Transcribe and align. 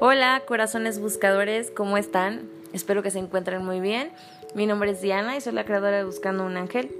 Hola, 0.00 0.44
corazones 0.46 1.00
buscadores, 1.00 1.72
¿cómo 1.72 1.96
están? 1.96 2.48
Espero 2.72 3.02
que 3.02 3.10
se 3.10 3.18
encuentren 3.18 3.64
muy 3.64 3.80
bien. 3.80 4.12
Mi 4.54 4.64
nombre 4.64 4.92
es 4.92 5.00
Diana 5.00 5.36
y 5.36 5.40
soy 5.40 5.54
la 5.54 5.64
creadora 5.64 5.96
de 5.96 6.04
Buscando 6.04 6.46
un 6.46 6.56
Ángel. 6.56 6.92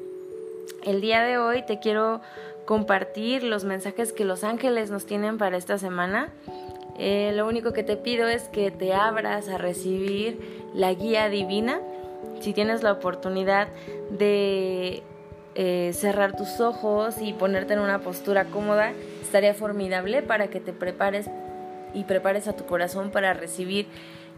El 0.85 1.01
día 1.01 1.23
de 1.23 1.39
hoy 1.39 1.65
te 1.65 1.79
quiero 1.79 2.21
compartir 2.65 3.45
los 3.45 3.63
mensajes 3.63 4.13
que 4.13 4.25
los 4.25 4.43
ángeles 4.43 4.91
nos 4.91 5.07
tienen 5.07 5.39
para 5.39 5.57
esta 5.57 5.79
semana. 5.79 6.31
Eh, 6.99 7.31
lo 7.37 7.47
único 7.47 7.73
que 7.73 7.85
te 7.85 7.97
pido 7.97 8.27
es 8.27 8.49
que 8.49 8.73
te 8.73 8.93
abras 8.93 9.49
a 9.49 9.59
recibir 9.59 10.67
la 10.75 10.93
guía 10.93 11.29
divina. 11.29 11.81
Si 12.41 12.53
tienes 12.53 12.83
la 12.83 12.91
oportunidad 12.91 13.69
de 14.11 15.05
eh, 15.55 15.93
cerrar 15.95 16.37
tus 16.37 16.59
ojos 16.59 17.19
y 17.21 17.33
ponerte 17.33 17.75
en 17.75 17.79
una 17.79 18.01
postura 18.01 18.47
cómoda, 18.47 18.93
estaría 19.23 19.55
formidable 19.55 20.23
para 20.23 20.49
que 20.49 20.59
te 20.59 20.73
prepares 20.73 21.31
y 21.95 22.05
prepares 22.05 22.49
a 22.49 22.55
tu 22.55 22.67
corazón 22.67 23.11
para 23.11 23.35
recibir 23.35 23.87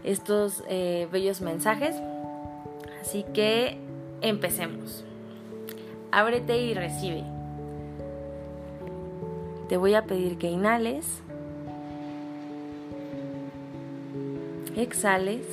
estos 0.04 0.62
eh, 0.68 1.08
bellos 1.12 1.40
mensajes. 1.40 1.96
Así 3.00 3.24
que 3.34 3.78
empecemos. 4.20 5.04
Ábrete 6.12 6.58
y 6.58 6.74
recibe. 6.74 7.24
Te 9.68 9.76
voy 9.76 9.94
a 9.94 10.04
pedir 10.04 10.36
que 10.36 10.48
inhales, 10.48 11.06
exhales, 14.76 15.46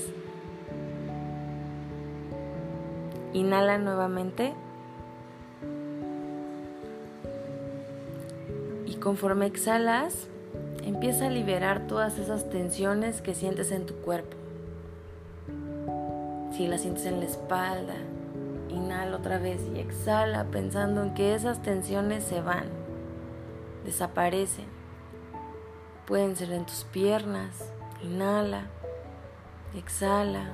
inhala 3.34 3.78
nuevamente 3.78 4.54
y 8.88 8.96
conforme 8.96 9.46
exhalas, 9.46 10.28
Empieza 10.88 11.26
a 11.28 11.30
liberar 11.30 11.86
todas 11.86 12.18
esas 12.18 12.50
tensiones 12.50 13.22
que 13.22 13.36
sientes 13.36 13.74
en 13.74 13.86
tu 13.86 13.94
cuerpo. 13.96 14.38
Si 16.54 16.66
las 16.66 16.80
sientes 16.80 17.06
en 17.06 17.20
la 17.20 17.26
espalda, 17.26 17.96
inhala 18.70 19.18
otra 19.18 19.38
vez 19.38 19.60
y 19.76 19.82
exhala 19.82 20.46
pensando 20.46 21.04
en 21.04 21.14
que 21.14 21.36
esas 21.36 21.62
tensiones 21.62 22.24
se 22.24 22.40
van, 22.40 22.68
desaparecen. 23.84 24.64
Pueden 26.06 26.38
ser 26.38 26.54
en 26.54 26.66
tus 26.66 26.86
piernas, 26.86 27.74
inhala, 28.02 28.68
exhala. 29.76 30.52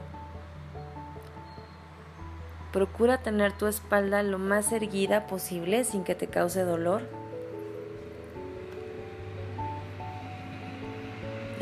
Procura 2.72 3.20
tener 3.20 3.54
tu 3.54 3.68
espalda 3.68 4.24
lo 4.24 4.40
más 4.40 4.72
erguida 4.72 5.28
posible 5.28 5.84
sin 5.84 6.04
que 6.04 6.16
te 6.16 6.26
cause 6.26 6.64
dolor. 6.64 7.23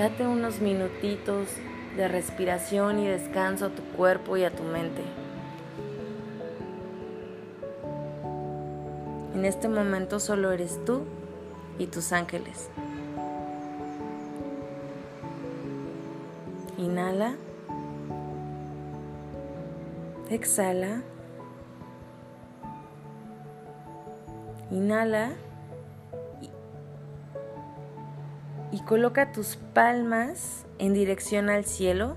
Date 0.02 0.26
unos 0.26 0.62
minutitos 0.62 1.48
de 1.96 2.08
respiración 2.08 2.98
y 2.98 3.08
descanso 3.08 3.68
a 3.68 3.70
tu 3.70 3.84
cuerpo 3.96 4.36
y 4.36 4.44
a 4.44 4.50
tu 4.50 4.64
mente. 4.64 5.04
En 9.36 9.46
este 9.46 9.70
momento 9.70 10.20
solo 10.20 10.52
eres 10.54 10.84
tú 10.86 11.04
y 11.78 11.86
tus 11.86 12.14
ángeles. 12.14 12.72
Inhala. 16.80 17.36
Exhala. 20.32 21.04
Inhala. 24.72 25.34
Y 28.72 28.80
coloca 28.82 29.32
tus 29.32 29.58
palmas 29.74 30.66
en 30.80 30.94
dirección 30.94 31.50
al 31.50 31.66
cielo, 31.66 32.16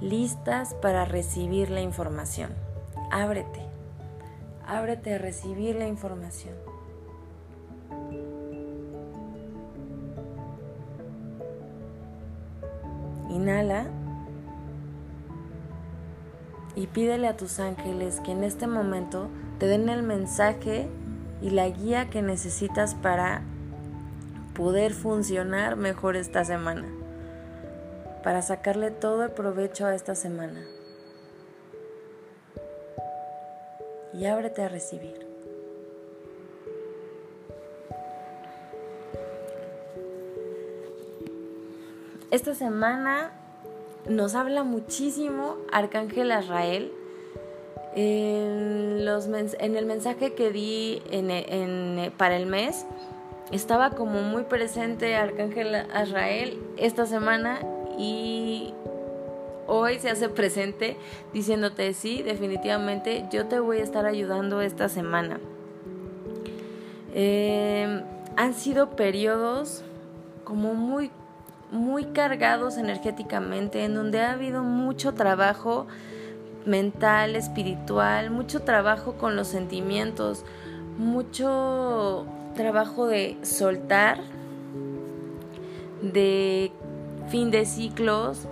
listas 0.00 0.74
para 0.74 1.04
recibir 1.04 1.70
la 1.70 1.80
información. 1.80 2.50
Ábrete, 3.10 3.60
ábrete 4.66 5.14
a 5.14 5.18
recibir 5.18 5.76
la 5.76 5.86
información. 5.86 6.54
Inhala 13.30 13.86
y 16.74 16.86
pídele 16.88 17.28
a 17.28 17.36
tus 17.36 17.60
ángeles 17.60 18.20
que 18.20 18.32
en 18.32 18.44
este 18.44 18.66
momento 18.66 19.28
te 19.58 19.66
den 19.66 19.88
el 19.88 20.02
mensaje 20.02 20.88
y 21.40 21.50
la 21.50 21.68
guía 21.68 22.10
que 22.10 22.22
necesitas 22.22 22.94
para 22.94 23.42
poder 24.56 24.94
funcionar 24.94 25.76
mejor 25.76 26.16
esta 26.16 26.44
semana, 26.44 26.86
para 28.22 28.40
sacarle 28.42 28.90
todo 28.90 29.24
el 29.24 29.30
provecho 29.30 29.86
a 29.86 29.94
esta 29.94 30.14
semana. 30.14 30.66
Y 34.14 34.24
ábrete 34.24 34.62
a 34.62 34.68
recibir. 34.68 35.26
Esta 42.30 42.54
semana 42.54 43.32
nos 44.08 44.34
habla 44.34 44.62
muchísimo 44.62 45.56
Arcángel 45.70 46.32
Azrael. 46.32 46.92
En, 47.94 49.06
los, 49.06 49.26
en 49.26 49.76
el 49.76 49.86
mensaje 49.86 50.34
que 50.34 50.50
di 50.50 51.02
en, 51.10 52.12
para 52.18 52.36
el 52.36 52.44
mes, 52.44 52.84
estaba 53.52 53.90
como 53.90 54.22
muy 54.22 54.44
presente 54.44 55.16
Arcángel 55.16 55.74
Azrael 55.74 56.58
esta 56.76 57.06
semana 57.06 57.60
y 57.98 58.74
hoy 59.66 59.98
se 59.98 60.10
hace 60.10 60.28
presente 60.28 60.96
diciéndote 61.32 61.92
sí, 61.94 62.22
definitivamente 62.22 63.26
yo 63.30 63.46
te 63.46 63.60
voy 63.60 63.78
a 63.78 63.82
estar 63.82 64.06
ayudando 64.06 64.60
esta 64.60 64.88
semana. 64.88 65.38
Em, 67.14 68.02
han 68.36 68.54
sido 68.54 68.90
periodos 68.90 69.82
como 70.44 70.74
muy 70.74 71.10
muy 71.72 72.04
cargados 72.04 72.76
energéticamente 72.76 73.84
en 73.84 73.94
donde 73.94 74.20
ha 74.20 74.32
habido 74.32 74.62
mucho 74.62 75.14
trabajo 75.14 75.86
mental, 76.64 77.36
espiritual, 77.36 78.30
mucho 78.30 78.62
trabajo 78.62 79.14
con 79.14 79.34
los 79.34 79.48
sentimientos, 79.48 80.44
mucho 80.98 82.26
trabajo 82.56 83.06
de 83.06 83.36
soltar, 83.42 84.18
de 86.02 86.72
fin 87.28 87.50
de 87.50 87.64
ciclos, 87.64 88.48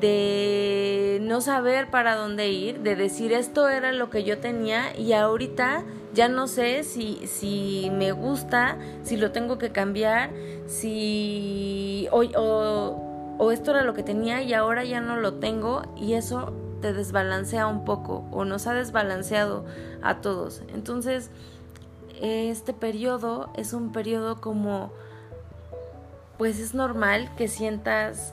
de 0.00 1.20
no 1.22 1.40
saber 1.40 1.90
para 1.90 2.16
dónde 2.16 2.50
ir, 2.50 2.80
de 2.80 2.96
decir 2.96 3.32
esto 3.32 3.68
era 3.68 3.92
lo 3.92 4.10
que 4.10 4.24
yo 4.24 4.38
tenía 4.38 4.96
y 4.96 5.12
ahorita 5.12 5.84
ya 6.12 6.28
no 6.28 6.46
sé 6.48 6.82
si, 6.82 7.26
si 7.26 7.90
me 7.92 8.12
gusta, 8.12 8.78
si 9.02 9.16
lo 9.16 9.30
tengo 9.30 9.58
que 9.58 9.70
cambiar, 9.70 10.30
si 10.66 12.08
o, 12.10 12.22
o, 12.36 13.36
o 13.38 13.52
esto 13.52 13.70
era 13.70 13.82
lo 13.82 13.94
que 13.94 14.02
tenía 14.02 14.42
y 14.42 14.52
ahora 14.54 14.84
ya 14.84 15.00
no 15.00 15.16
lo 15.16 15.34
tengo 15.34 15.82
y 15.96 16.14
eso 16.14 16.52
te 16.80 16.92
desbalancea 16.92 17.66
un 17.66 17.84
poco 17.84 18.24
o 18.30 18.44
nos 18.44 18.66
ha 18.66 18.74
desbalanceado 18.74 19.64
a 20.02 20.20
todos. 20.20 20.62
Entonces, 20.74 21.30
este 22.22 22.72
periodo 22.72 23.50
es 23.56 23.72
un 23.72 23.90
periodo 23.90 24.40
como, 24.40 24.92
pues 26.38 26.60
es 26.60 26.72
normal 26.72 27.28
que 27.36 27.48
sientas 27.48 28.32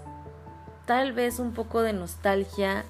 tal 0.86 1.12
vez 1.12 1.40
un 1.40 1.54
poco 1.54 1.82
de 1.82 1.94
nostalgia, 1.94 2.86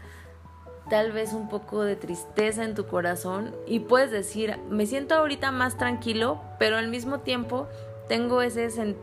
tal 0.90 1.14
vez 1.14 1.32
un 1.32 1.48
poco 1.48 1.84
de 1.84 1.96
tristeza 1.96 2.66
en 2.66 2.76
tu 2.76 2.86
corazón 2.86 3.56
y 3.66 3.80
puedes 3.80 4.12
decir, 4.12 4.58
me 4.70 4.86
siento 4.86 5.16
ahorita 5.16 5.52
más 5.52 5.78
tranquilo, 5.78 6.42
pero 6.60 6.76
al 6.76 6.90
mismo 6.90 7.20
tiempo 7.20 7.68
tengo 8.10 8.42
ese 8.42 8.96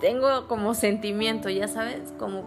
tengo 0.00 0.48
como 0.48 0.74
sentimiento, 0.74 1.48
ya 1.48 1.68
sabes, 1.68 2.12
como 2.18 2.42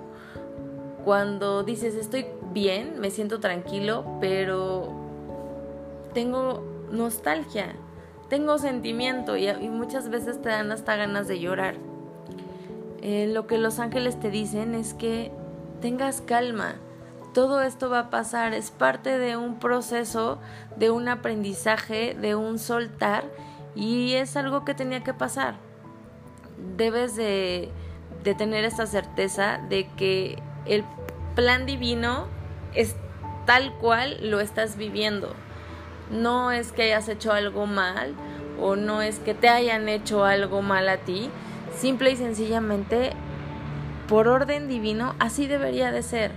cuando 1.05 1.63
dices 1.63 1.95
estoy 1.95 2.25
bien, 2.51 2.99
me 2.99 3.11
siento 3.11 3.39
tranquilo, 3.39 4.03
pero 4.19 4.89
tengo 6.13 6.63
nostalgia 6.91 7.75
tengo 8.29 8.59
sentimiento 8.59 9.35
y, 9.35 9.51
muchas 9.69 10.09
veces 10.09 10.41
te 10.41 10.49
dan 10.49 10.71
hasta 10.71 10.95
ganas 10.95 11.27
de 11.27 11.39
llorar. 11.39 11.75
Eh, 13.01 13.29
lo 13.33 13.47
que 13.47 13.57
los 13.57 13.79
ángeles 13.79 14.19
te 14.19 14.29
dicen 14.29 14.75
es 14.75 14.93
que 14.93 15.31
tengas 15.81 16.21
calma. 16.21 16.75
Todo 17.33 17.61
esto 17.61 17.89
va 17.89 17.99
a 17.99 18.09
pasar, 18.09 18.53
es 18.53 18.71
parte 18.71 19.17
de 19.17 19.37
un 19.37 19.59
proceso, 19.59 20.39
de 20.77 20.91
un 20.91 21.07
aprendizaje, 21.07 22.15
de 22.19 22.35
un 22.35 22.59
soltar 22.59 23.23
y 23.75 24.13
es 24.13 24.35
algo 24.35 24.65
que 24.65 24.73
tenía 24.73 25.03
que 25.03 25.13
pasar. 25.13 25.55
Debes 26.77 27.15
de, 27.15 27.71
tener 28.37 28.65
esta 28.65 28.85
certeza 28.85 29.59
de 29.69 29.87
que 29.95 30.41
el 30.65 30.83
plan 31.35 31.65
divino 31.65 32.27
es 32.75 32.95
tal 33.45 33.73
cual 33.77 34.17
lo 34.29 34.39
estás 34.39 34.75
viviendo 34.75 35.33
no 36.09 36.51
es 36.51 36.71
que 36.71 36.83
hayas 36.83 37.07
hecho 37.09 37.31
algo 37.31 37.65
mal 37.65 38.15
o 38.59 38.75
no 38.75 39.01
es 39.01 39.19
que 39.19 39.33
te 39.33 39.49
hayan 39.49 39.87
hecho 39.87 40.25
algo 40.25 40.61
mal 40.61 40.89
a 40.89 40.97
ti, 40.97 41.29
simple 41.77 42.11
y 42.11 42.15
sencillamente 42.15 43.13
por 44.07 44.27
orden 44.27 44.67
divino, 44.67 45.15
así 45.19 45.47
debería 45.47 45.91
de 45.91 46.03
ser. 46.03 46.31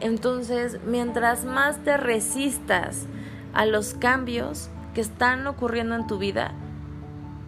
Entonces, 0.00 0.78
mientras 0.84 1.44
más 1.44 1.78
te 1.84 1.96
resistas 1.96 3.06
a 3.52 3.66
los 3.66 3.94
cambios 3.94 4.70
que 4.94 5.00
están 5.00 5.46
ocurriendo 5.46 5.94
en 5.94 6.06
tu 6.06 6.18
vida, 6.18 6.54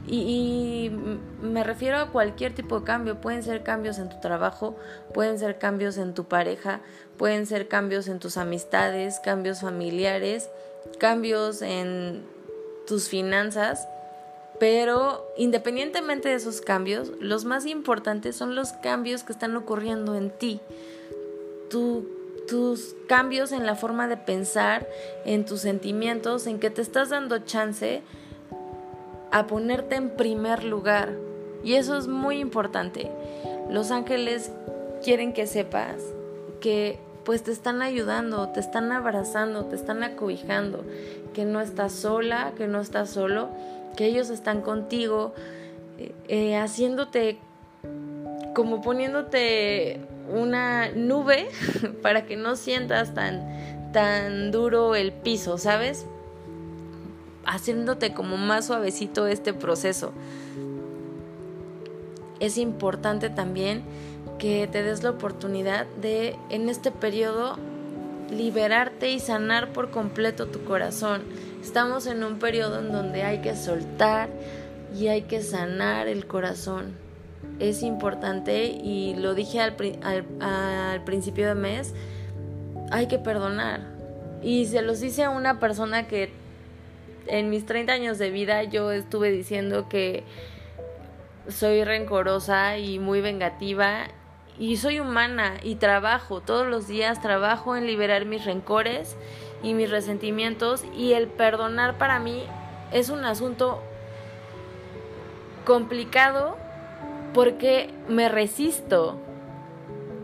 y, 0.06 0.90
me 1.40 1.64
refiero 1.64 1.98
a 1.98 2.10
cualquier 2.10 2.54
tipo 2.54 2.80
de 2.80 2.84
cambio. 2.84 3.20
Pueden 3.20 3.42
ser 3.42 3.62
cambios 3.62 3.98
en 3.98 4.08
tu 4.08 4.20
trabajo, 4.20 4.76
pueden 5.12 5.38
ser 5.38 5.58
cambios 5.58 5.96
en 5.96 6.14
tu 6.14 6.24
pareja, 6.24 6.80
pueden 7.16 7.46
ser 7.46 7.68
cambios 7.68 8.08
en 8.08 8.18
tus 8.18 8.36
amistades, 8.36 9.20
cambios 9.20 9.60
familiares, 9.60 10.50
cambios 10.98 11.62
en 11.62 12.24
tus 12.86 13.08
finanzas. 13.08 13.88
Pero 14.60 15.26
independientemente 15.36 16.28
de 16.28 16.36
esos 16.36 16.60
cambios, 16.60 17.10
los 17.18 17.44
más 17.44 17.66
importantes 17.66 18.36
son 18.36 18.54
los 18.54 18.72
cambios 18.72 19.24
que 19.24 19.32
están 19.32 19.56
ocurriendo 19.56 20.14
en 20.14 20.30
ti. 20.30 20.60
tus 22.46 22.94
cambios 23.08 23.50
en 23.50 23.66
la 23.66 23.74
forma 23.74 24.06
de 24.06 24.16
pensar, 24.16 24.86
en 25.24 25.44
tus 25.44 25.60
sentimientos, 25.60 26.46
en 26.46 26.60
que 26.60 26.70
te 26.70 26.82
estás 26.82 27.08
dando 27.08 27.38
chance 27.40 28.02
a 29.32 29.48
ponerte 29.48 29.96
en 29.96 30.10
primer 30.10 30.62
lugar. 30.62 31.12
Y 31.64 31.74
eso 31.74 31.96
es 31.96 32.06
muy 32.06 32.38
importante. 32.38 33.10
Los 33.70 33.90
ángeles 33.90 34.52
quieren 35.02 35.32
que 35.32 35.48
sepas 35.48 35.96
que 36.60 37.00
pues 37.24 37.42
te 37.42 37.52
están 37.52 37.82
ayudando, 37.82 38.48
te 38.50 38.60
están 38.60 38.92
abrazando, 38.92 39.64
te 39.66 39.76
están 39.76 40.02
acobijando, 40.02 40.84
que 41.32 41.44
no 41.44 41.60
estás 41.60 41.92
sola, 41.92 42.52
que 42.56 42.66
no 42.66 42.80
estás 42.80 43.10
solo, 43.10 43.48
que 43.96 44.06
ellos 44.06 44.30
están 44.30 44.60
contigo, 44.60 45.34
eh, 45.98 46.12
eh, 46.28 46.56
haciéndote 46.56 47.38
como 48.54 48.82
poniéndote 48.82 50.00
una 50.32 50.90
nube 50.90 51.48
para 52.02 52.26
que 52.26 52.36
no 52.36 52.56
sientas 52.56 53.14
tan, 53.14 53.92
tan 53.92 54.50
duro 54.50 54.94
el 54.94 55.12
piso, 55.12 55.58
¿sabes? 55.58 56.06
haciéndote 57.46 58.12
como 58.12 58.36
más 58.36 58.66
suavecito 58.66 59.26
este 59.26 59.52
proceso. 59.52 60.12
Es 62.40 62.58
importante 62.58 63.30
también 63.30 63.82
que 64.38 64.68
te 64.70 64.82
des 64.82 65.02
la 65.02 65.10
oportunidad 65.10 65.86
de 66.00 66.36
en 66.50 66.68
este 66.68 66.90
periodo 66.90 67.56
liberarte 68.30 69.10
y 69.10 69.20
sanar 69.20 69.72
por 69.72 69.90
completo 69.90 70.46
tu 70.46 70.64
corazón. 70.64 71.22
Estamos 71.62 72.06
en 72.06 72.24
un 72.24 72.38
periodo 72.38 72.80
en 72.80 72.92
donde 72.92 73.22
hay 73.22 73.40
que 73.40 73.56
soltar 73.56 74.28
y 74.94 75.08
hay 75.08 75.22
que 75.22 75.42
sanar 75.42 76.08
el 76.08 76.26
corazón. 76.26 76.96
Es 77.58 77.82
importante 77.82 78.64
y 78.66 79.14
lo 79.14 79.34
dije 79.34 79.60
al, 79.60 79.74
principio 81.04 81.48
de 81.48 81.54
mes, 81.54 81.94
hay 82.90 83.06
que 83.06 83.18
perdonar. 83.18 83.80
Y 84.42 84.66
se 84.66 84.82
los 84.82 85.00
dice 85.00 85.24
a 85.24 85.30
una 85.30 85.60
persona 85.60 86.06
que 86.06 86.30
en 87.26 87.50
mis 87.50 87.64
30 87.64 87.92
años 87.92 88.18
de 88.18 88.30
vida 88.30 88.62
yo 88.64 88.90
estuve 88.92 89.30
diciendo 89.30 89.88
que 89.88 90.24
soy 91.48 91.84
rencorosa 91.84 92.78
y 92.78 92.98
muy 92.98 93.20
vengativa 93.20 94.08
y 94.58 94.76
soy 94.76 95.00
humana 95.00 95.54
y 95.62 95.76
trabajo 95.76 96.40
todos 96.40 96.66
los 96.66 96.86
días, 96.86 97.20
trabajo 97.20 97.76
en 97.76 97.86
liberar 97.86 98.24
mis 98.24 98.44
rencores 98.44 99.16
y 99.62 99.74
mis 99.74 99.90
resentimientos 99.90 100.84
y 100.96 101.12
el 101.12 101.26
perdonar 101.26 101.98
para 101.98 102.18
mí 102.20 102.44
es 102.92 103.10
un 103.10 103.24
asunto 103.24 103.82
complicado 105.64 106.56
porque 107.32 107.92
me 108.08 108.28
resisto. 108.28 109.18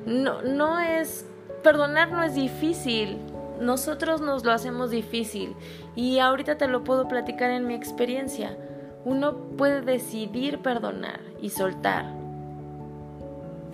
No, 0.06 0.42
no 0.42 0.78
es, 0.78 1.26
perdonar 1.62 2.12
no 2.12 2.22
es 2.22 2.34
difícil, 2.34 3.18
nosotros 3.60 4.20
nos 4.20 4.44
lo 4.44 4.52
hacemos 4.52 4.90
difícil 4.90 5.54
y 5.96 6.18
ahorita 6.18 6.56
te 6.56 6.68
lo 6.68 6.84
puedo 6.84 7.08
platicar 7.08 7.50
en 7.50 7.66
mi 7.66 7.74
experiencia. 7.74 8.56
Uno 9.04 9.34
puede 9.56 9.80
decidir 9.80 10.60
perdonar 10.60 11.20
y 11.40 11.50
soltar. 11.50 12.19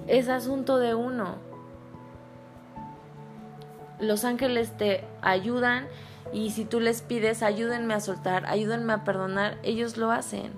Es 0.06 0.28
asunto 0.28 0.78
de 0.78 0.94
uno. 0.94 1.36
Los 3.98 4.24
ángeles 4.24 4.76
te 4.76 5.04
ayudan 5.22 5.86
y 6.32 6.50
si 6.50 6.64
tú 6.64 6.80
les 6.80 7.02
pides 7.02 7.42
ayúdenme 7.42 7.94
a 7.94 8.00
soltar, 8.00 8.46
ayúdenme 8.46 8.92
a 8.92 9.04
perdonar, 9.04 9.58
ellos 9.62 9.96
lo 9.96 10.10
hacen. 10.10 10.52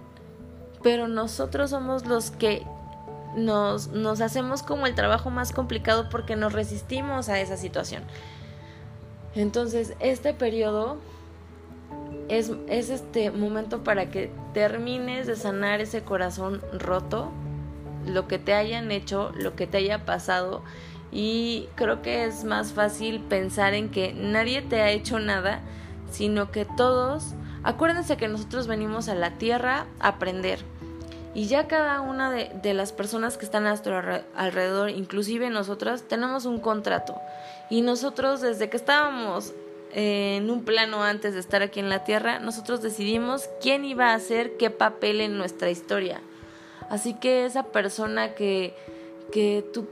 Pero 0.83 1.09
nosotros 1.09 1.71
somos 1.71 2.07
los 2.07 2.31
que 2.31 2.65
nos, 3.37 4.21
hacemos 4.21 4.63
como 4.63 4.87
el 4.87 4.95
trabajo 4.95 5.31
más 5.31 5.53
complicado 5.53 6.09
porque 6.11 6.37
nos 6.37 6.53
resistimos 6.53 7.29
a 7.29 7.41
esa 7.41 7.57
situación. 7.57 8.03
Entonces, 9.35 9.95
este 10.01 10.35
periodo 10.35 10.97
es, 12.29 12.51
es, 12.69 12.91
este 12.91 13.31
momento 13.31 13.85
para 13.85 14.11
que 14.11 14.33
termines 14.55 15.27
de 15.27 15.37
sanar 15.37 15.81
ese 15.81 16.03
corazón 16.03 16.63
roto, 16.73 17.31
lo 18.09 18.29
que 18.29 18.39
te 18.39 18.55
hayan 18.55 18.91
hecho, 18.91 19.33
lo 19.37 19.55
que 19.57 19.67
te 19.67 19.79
haya 19.79 20.05
pasado. 20.05 20.63
Y 21.11 21.69
creo 21.75 22.03
que 22.03 22.25
es 22.25 22.45
más 22.45 22.73
fácil 22.73 23.21
pensar 23.21 23.75
en 23.75 23.91
que 23.91 24.13
nadie 24.13 24.63
te 24.63 24.81
ha 24.81 24.91
hecho 24.91 25.19
nada, 25.19 25.61
sino 26.11 26.51
que 26.51 26.65
todos, 26.65 27.35
acuérdense 27.63 28.17
que 28.17 28.29
nosotros 28.29 28.67
venimos 28.67 29.09
a 29.09 29.15
la 29.15 29.39
tierra 29.39 29.87
a 30.01 30.09
aprender 30.09 30.61
y 31.39 31.47
ya 31.47 31.69
cada 31.69 32.01
una 32.01 32.33
de, 32.33 32.75
las 32.75 32.93
personas 32.93 33.37
que 33.37 33.45
están 33.45 33.65
a 33.67 33.69
nuestro 33.69 34.03
alrededor, 34.35 34.91
inclusive 34.91 35.51
nosotras, 35.51 36.03
tenemos 36.03 36.47
un 36.47 36.59
contrato. 36.59 37.15
Y 37.71 37.83
nosotros 37.83 38.41
desde 38.41 38.69
que 38.71 38.77
estábamos 38.77 39.53
en 39.93 40.51
un 40.51 40.65
plano 40.65 41.05
antes 41.05 41.35
de 41.35 41.41
estar 41.41 41.63
aquí 41.63 41.81
en 41.81 41.91
la 41.91 42.03
Tierra, 42.03 42.41
nosotros 42.41 42.83
decidimos 42.83 43.49
quién 43.61 43.85
iba 43.85 44.11
a 44.11 44.15
hacer 44.15 44.57
qué 44.57 44.71
papel 44.71 45.21
en 45.21 45.39
nuestra 45.39 45.71
historia. 45.71 46.21
Así 46.89 47.15
que 47.15 47.45
esa 47.45 47.65
persona 47.65 48.35
que, 48.35 48.75
que 49.31 49.65
tú, 49.73 49.87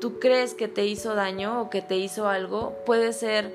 tú 0.00 0.18
crees 0.18 0.54
que 0.54 0.68
te 0.68 0.86
hizo 0.86 1.14
daño 1.14 1.62
o 1.62 1.70
que 1.70 1.82
te 1.82 1.96
hizo 1.96 2.28
algo, 2.28 2.76
puede 2.84 3.12
ser, 3.12 3.54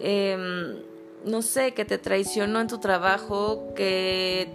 em, 0.00 0.76
no 1.24 1.42
sé, 1.42 1.72
que 1.72 1.84
te 1.84 1.98
traicionó 1.98 2.60
en 2.60 2.66
tu 2.66 2.78
trabajo, 2.78 3.72
que 3.74 4.48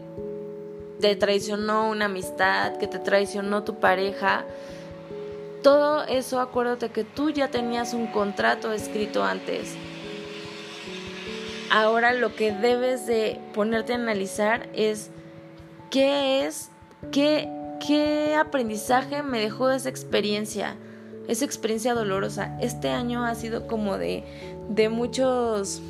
te 0.99 1.15
traicionó 1.15 1.89
una 1.89 2.05
amistad, 2.05 2.77
que 2.77 2.87
te 2.87 2.99
traicionó 2.99 3.63
tu 3.63 3.79
pareja, 3.79 4.45
todo 5.63 6.03
eso 6.03 6.39
acuérdate 6.39 6.89
que 6.89 7.03
tú 7.03 7.31
ya 7.31 7.49
tenías 7.49 7.93
un 7.93 8.07
contrato 8.07 8.71
escrito 8.71 9.23
antes. 9.23 9.75
Ahora 11.71 12.13
lo 12.13 12.35
que 12.35 12.51
debes 12.51 13.05
de 13.05 13.39
ponerte 13.53 13.93
a 13.93 13.95
analizar 13.95 14.69
es 14.73 15.11
qué 15.91 16.45
es, 16.45 16.69
qué, 17.11 17.49
qué 17.85 18.35
aprendizaje 18.35 19.23
me 19.23 19.39
dejó 19.39 19.69
esa 19.71 19.89
experiencia, 19.89 20.75
esa 21.27 21.45
experiencia 21.45 21.93
dolorosa. 21.93 22.57
Este 22.61 22.89
año 22.89 23.25
ha 23.25 23.35
sido 23.35 23.67
como 23.67 23.97
de, 23.97 24.23
de 24.69 24.89
muchos 24.89 25.81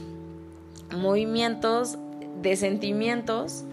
movimientos, 0.96 1.98
de 2.42 2.56
sentimientos 2.56 3.64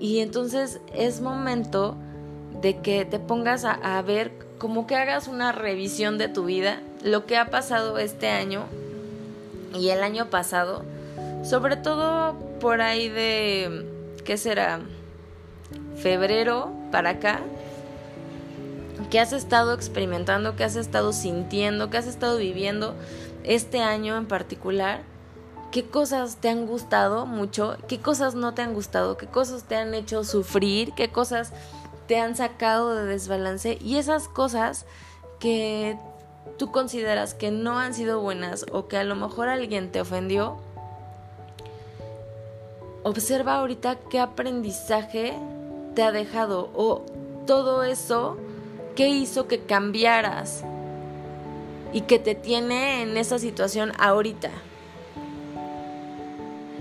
y 0.00 0.20
entonces 0.20 0.80
es 0.94 1.20
momento 1.20 1.96
de 2.60 2.78
que 2.78 3.04
te 3.04 3.18
pongas 3.18 3.64
a, 3.64 4.02
ver, 4.02 4.32
como 4.58 4.86
que 4.86 4.96
hagas 4.96 5.28
una 5.28 5.52
revisión 5.52 6.18
de 6.18 6.28
tu 6.28 6.44
vida, 6.44 6.80
lo 7.02 7.26
que 7.26 7.36
ha 7.36 7.50
pasado 7.50 7.98
este 7.98 8.28
año 8.28 8.64
y 9.74 9.90
el 9.90 10.02
año 10.02 10.30
pasado, 10.30 10.84
sobre 11.44 11.76
todo 11.76 12.34
por 12.60 12.80
ahí 12.80 13.08
de, 13.08 13.86
¿qué 14.24 14.36
será? 14.36 14.80
Febrero 15.96 16.72
para 16.90 17.10
acá, 17.10 17.40
¿qué 19.10 19.20
has 19.20 19.32
estado 19.32 19.74
experimentando, 19.74 20.56
qué 20.56 20.64
has 20.64 20.76
estado 20.76 21.12
sintiendo, 21.12 21.90
qué 21.90 21.98
has 21.98 22.06
estado 22.06 22.38
viviendo 22.38 22.94
este 23.44 23.80
año 23.80 24.16
en 24.16 24.26
particular 24.26 25.00
qué 25.70 25.84
cosas 25.84 26.36
te 26.36 26.48
han 26.48 26.66
gustado 26.66 27.26
mucho, 27.26 27.76
qué 27.88 28.00
cosas 28.00 28.34
no 28.34 28.54
te 28.54 28.62
han 28.62 28.74
gustado, 28.74 29.16
qué 29.16 29.26
cosas 29.26 29.64
te 29.64 29.76
han 29.76 29.94
hecho 29.94 30.24
sufrir, 30.24 30.92
qué 30.94 31.10
cosas 31.10 31.52
te 32.06 32.18
han 32.18 32.36
sacado 32.36 32.94
de 32.94 33.04
desbalance 33.04 33.78
y 33.80 33.96
esas 33.96 34.28
cosas 34.28 34.86
que 35.38 35.98
tú 36.56 36.72
consideras 36.72 37.34
que 37.34 37.50
no 37.50 37.78
han 37.78 37.94
sido 37.94 38.20
buenas 38.20 38.64
o 38.72 38.88
que 38.88 38.96
a 38.96 39.04
lo 39.04 39.14
mejor 39.14 39.48
alguien 39.48 39.92
te 39.92 40.00
ofendió, 40.00 40.56
observa 43.02 43.56
ahorita 43.56 43.96
qué 44.10 44.20
aprendizaje 44.20 45.34
te 45.94 46.02
ha 46.02 46.12
dejado 46.12 46.70
o 46.74 47.04
todo 47.46 47.82
eso 47.82 48.36
que 48.94 49.08
hizo 49.08 49.46
que 49.48 49.60
cambiaras 49.60 50.64
y 51.92 52.02
que 52.02 52.18
te 52.18 52.34
tiene 52.34 53.02
en 53.02 53.16
esa 53.16 53.38
situación 53.38 53.92
ahorita. 53.98 54.50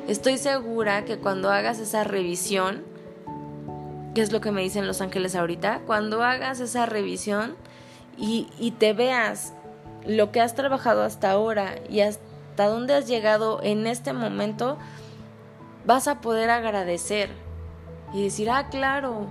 Estoy 0.07 0.37
segura 0.37 1.05
que 1.05 1.17
cuando 1.17 1.51
hagas 1.51 1.79
esa 1.79 2.03
revisión, 2.03 2.83
que 4.15 4.21
es 4.21 4.31
lo 4.31 4.41
que 4.41 4.51
me 4.51 4.61
dicen 4.61 4.87
los 4.87 5.01
ángeles 5.01 5.35
ahorita, 5.35 5.81
cuando 5.85 6.23
hagas 6.23 6.59
esa 6.59 6.85
revisión 6.85 7.55
y, 8.17 8.47
y 8.57 8.71
te 8.71 8.93
veas 8.93 9.53
lo 10.05 10.31
que 10.31 10.41
has 10.41 10.55
trabajado 10.55 11.03
hasta 11.03 11.31
ahora 11.31 11.75
y 11.89 11.99
hasta 11.99 12.67
dónde 12.67 12.95
has 12.95 13.07
llegado 13.07 13.61
en 13.61 13.85
este 13.85 14.13
momento, 14.13 14.77
vas 15.85 16.07
a 16.07 16.19
poder 16.21 16.49
agradecer 16.49 17.29
y 18.13 18.23
decir, 18.23 18.49
ah, 18.49 18.67
claro, 18.69 19.27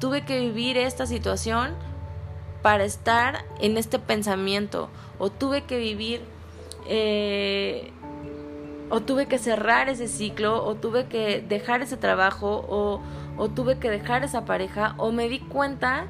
tuve 0.00 0.24
que 0.24 0.40
vivir 0.40 0.76
esta 0.76 1.06
situación 1.06 1.74
para 2.62 2.84
estar 2.84 3.44
en 3.60 3.76
este 3.76 3.98
pensamiento 3.98 4.88
o 5.18 5.30
tuve 5.30 5.62
que 5.62 5.78
vivir 5.78 6.22
eh, 6.88 7.92
o 8.90 9.00
tuve 9.00 9.26
que 9.26 9.38
cerrar 9.38 9.88
ese 9.88 10.08
ciclo 10.08 10.64
o 10.64 10.74
tuve 10.74 11.06
que 11.06 11.40
dejar 11.40 11.82
ese 11.82 11.96
trabajo 11.96 12.64
o, 12.68 13.00
o 13.36 13.48
tuve 13.48 13.78
que 13.78 13.90
dejar 13.90 14.24
esa 14.24 14.44
pareja 14.44 14.94
o 14.98 15.12
me 15.12 15.28
di 15.28 15.40
cuenta 15.40 16.06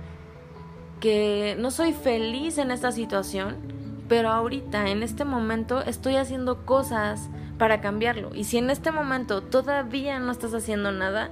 que 1.01 1.57
no 1.59 1.71
soy 1.71 1.93
feliz 1.93 2.59
en 2.59 2.71
esta 2.71 2.93
situación 2.93 3.57
pero 4.09 4.31
ahorita 4.31 4.89
en 4.89 5.03
este 5.03 5.25
momento 5.25 5.83
estoy 5.83 6.17
haciendo 6.17 6.65
cosas 6.65 7.29
para 7.59 7.81
cambiarlo. 7.81 8.35
Y 8.35 8.45
si 8.45 8.59
en 8.59 8.71
este 8.71 8.93
momento 8.93 9.43
todavía 9.43 10.19
no 10.21 10.31
estás 10.31 10.55
haciendo 10.55 10.93
nada 10.93 11.31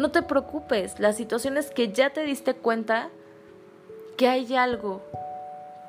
no 0.00 0.10
te 0.10 0.22
preocupes, 0.22 0.98
la 0.98 1.12
situación 1.12 1.58
es 1.58 1.70
que 1.70 1.92
ya 1.92 2.08
te 2.08 2.22
diste 2.22 2.54
cuenta 2.54 3.10
que 4.16 4.28
hay 4.28 4.56
algo 4.56 5.02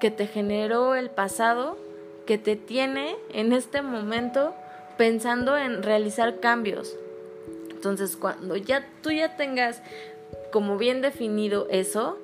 que 0.01 0.11
te 0.11 0.27
generó 0.27 0.95
el 0.95 1.09
pasado 1.09 1.77
que 2.25 2.37
te 2.37 2.57
tiene 2.57 3.15
en 3.33 3.53
este 3.53 3.81
momento 3.81 4.53
pensando 4.97 5.57
en 5.57 5.81
realizar 5.81 6.41
cambios. 6.41 6.93
Entonces, 7.69 8.17
cuando 8.17 8.57
ya 8.57 8.85
tú 9.01 9.11
ya 9.11 9.37
tengas 9.37 9.81
como 10.51 10.77
bien 10.77 11.01
definido 11.01 11.67
eso, 11.69 12.17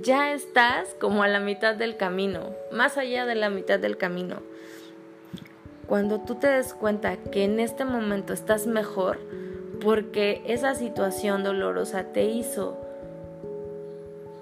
ya 0.00 0.32
estás 0.32 0.94
como 1.00 1.24
a 1.24 1.28
la 1.28 1.40
mitad 1.40 1.74
del 1.74 1.96
camino, 1.96 2.54
más 2.70 2.96
allá 2.96 3.26
de 3.26 3.34
la 3.34 3.50
mitad 3.50 3.80
del 3.80 3.96
camino. 3.96 4.36
Cuando 5.88 6.20
tú 6.20 6.36
te 6.36 6.46
des 6.46 6.74
cuenta 6.74 7.16
que 7.16 7.42
en 7.42 7.58
este 7.58 7.84
momento 7.84 8.32
estás 8.32 8.68
mejor, 8.68 9.18
porque 9.80 10.42
esa 10.46 10.74
situación 10.74 11.44
dolorosa 11.44 12.04
te 12.12 12.24
hizo 12.24 12.76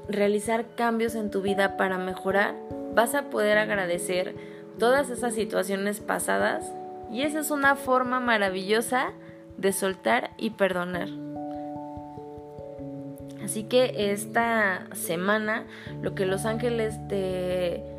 realizar 0.09 0.67
cambios 0.77 1.15
en 1.15 1.31
tu 1.31 1.43
vida 1.43 1.77
para 1.77 1.99
mejorar, 1.99 2.55
vas 2.95 3.15
a 3.15 3.25
poder 3.25 3.59
agradecer 3.59 4.35
todas 4.79 5.11
esas 5.11 5.35
situaciones 5.35 6.01
pasadas 6.01 6.73
y 7.11 7.23
esa 7.23 7.41
es 7.41 7.51
una 7.51 7.77
forma 7.77 8.21
maravillosa 8.21 9.13
de 9.57 9.73
soltar 9.73 10.31
y 10.37 10.51
perdonar. 10.51 11.09
Así 13.45 13.65
que 13.65 14.13
esta 14.13 14.87
semana 14.93 15.67
lo 16.03 16.15
que 16.15 16.27
los 16.27 16.47
ángeles 16.47 16.97
te 17.09 17.96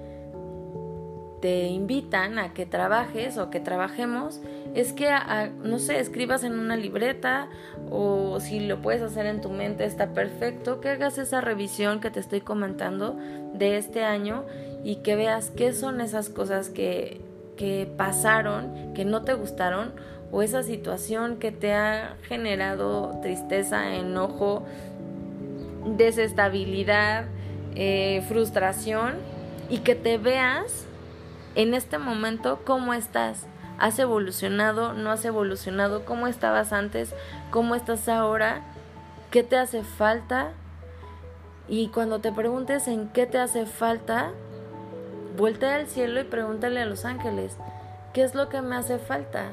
te 1.41 1.67
invitan 1.67 2.39
a 2.39 2.53
que 2.53 2.65
trabajes 2.65 3.37
o 3.37 3.49
que 3.49 3.59
trabajemos 3.59 4.41
es 4.73 4.93
que, 4.93 5.09
no 5.63 5.79
sé, 5.79 5.99
escribas 5.99 6.43
en 6.43 6.57
una 6.57 6.75
libreta 6.75 7.47
o 7.89 8.39
si 8.39 8.59
lo 8.59 8.81
puedes 8.81 9.01
hacer 9.01 9.25
en 9.25 9.41
tu 9.41 9.49
mente 9.49 9.85
está 9.85 10.13
perfecto, 10.13 10.81
que 10.81 10.89
hagas 10.89 11.17
esa 11.17 11.41
revisión 11.41 11.99
que 11.99 12.11
te 12.11 12.19
estoy 12.19 12.41
comentando 12.41 13.17
de 13.53 13.77
este 13.77 14.03
año 14.03 14.45
y 14.83 14.97
que 14.97 15.15
veas 15.15 15.51
qué 15.51 15.73
son 15.73 16.01
esas 16.01 16.29
cosas 16.29 16.69
que, 16.69 17.21
que 17.55 17.87
pasaron, 17.97 18.93
que 18.93 19.05
no 19.05 19.23
te 19.23 19.33
gustaron 19.33 19.93
o 20.31 20.41
esa 20.41 20.63
situación 20.63 21.37
que 21.37 21.51
te 21.51 21.73
ha 21.73 22.17
generado 22.23 23.19
tristeza, 23.21 23.95
enojo, 23.95 24.63
desestabilidad, 25.95 27.25
eh, 27.75 28.23
frustración 28.27 29.15
y 29.69 29.79
que 29.79 29.95
te 29.95 30.17
veas 30.17 30.86
en 31.57 31.73
este 31.73 31.97
momento 31.97 32.61
cómo 32.63 32.93
estás. 32.93 33.47
¿Has 33.79 33.97
evolucionado? 33.97 34.93
¿No 34.93 35.09
has 35.09 35.25
evolucionado? 35.25 36.05
¿Cómo 36.05 36.27
estabas 36.27 36.71
antes? 36.71 37.15
¿Cómo 37.49 37.73
estás 37.73 38.07
ahora? 38.07 38.61
¿Qué 39.31 39.41
te 39.41 39.57
hace 39.57 39.83
falta? 39.83 40.51
Y 41.67 41.87
cuando 41.87 42.19
te 42.19 42.31
preguntes 42.31 42.87
en 42.87 43.09
qué 43.09 43.25
te 43.25 43.39
hace 43.39 43.65
falta, 43.65 44.31
voltea 45.35 45.75
al 45.75 45.87
cielo 45.87 46.21
y 46.21 46.25
pregúntale 46.25 46.79
a 46.79 46.85
los 46.85 47.05
ángeles, 47.05 47.57
¿qué 48.13 48.23
es 48.23 48.35
lo 48.35 48.49
que 48.49 48.61
me 48.61 48.75
hace 48.75 48.99
falta? 48.99 49.49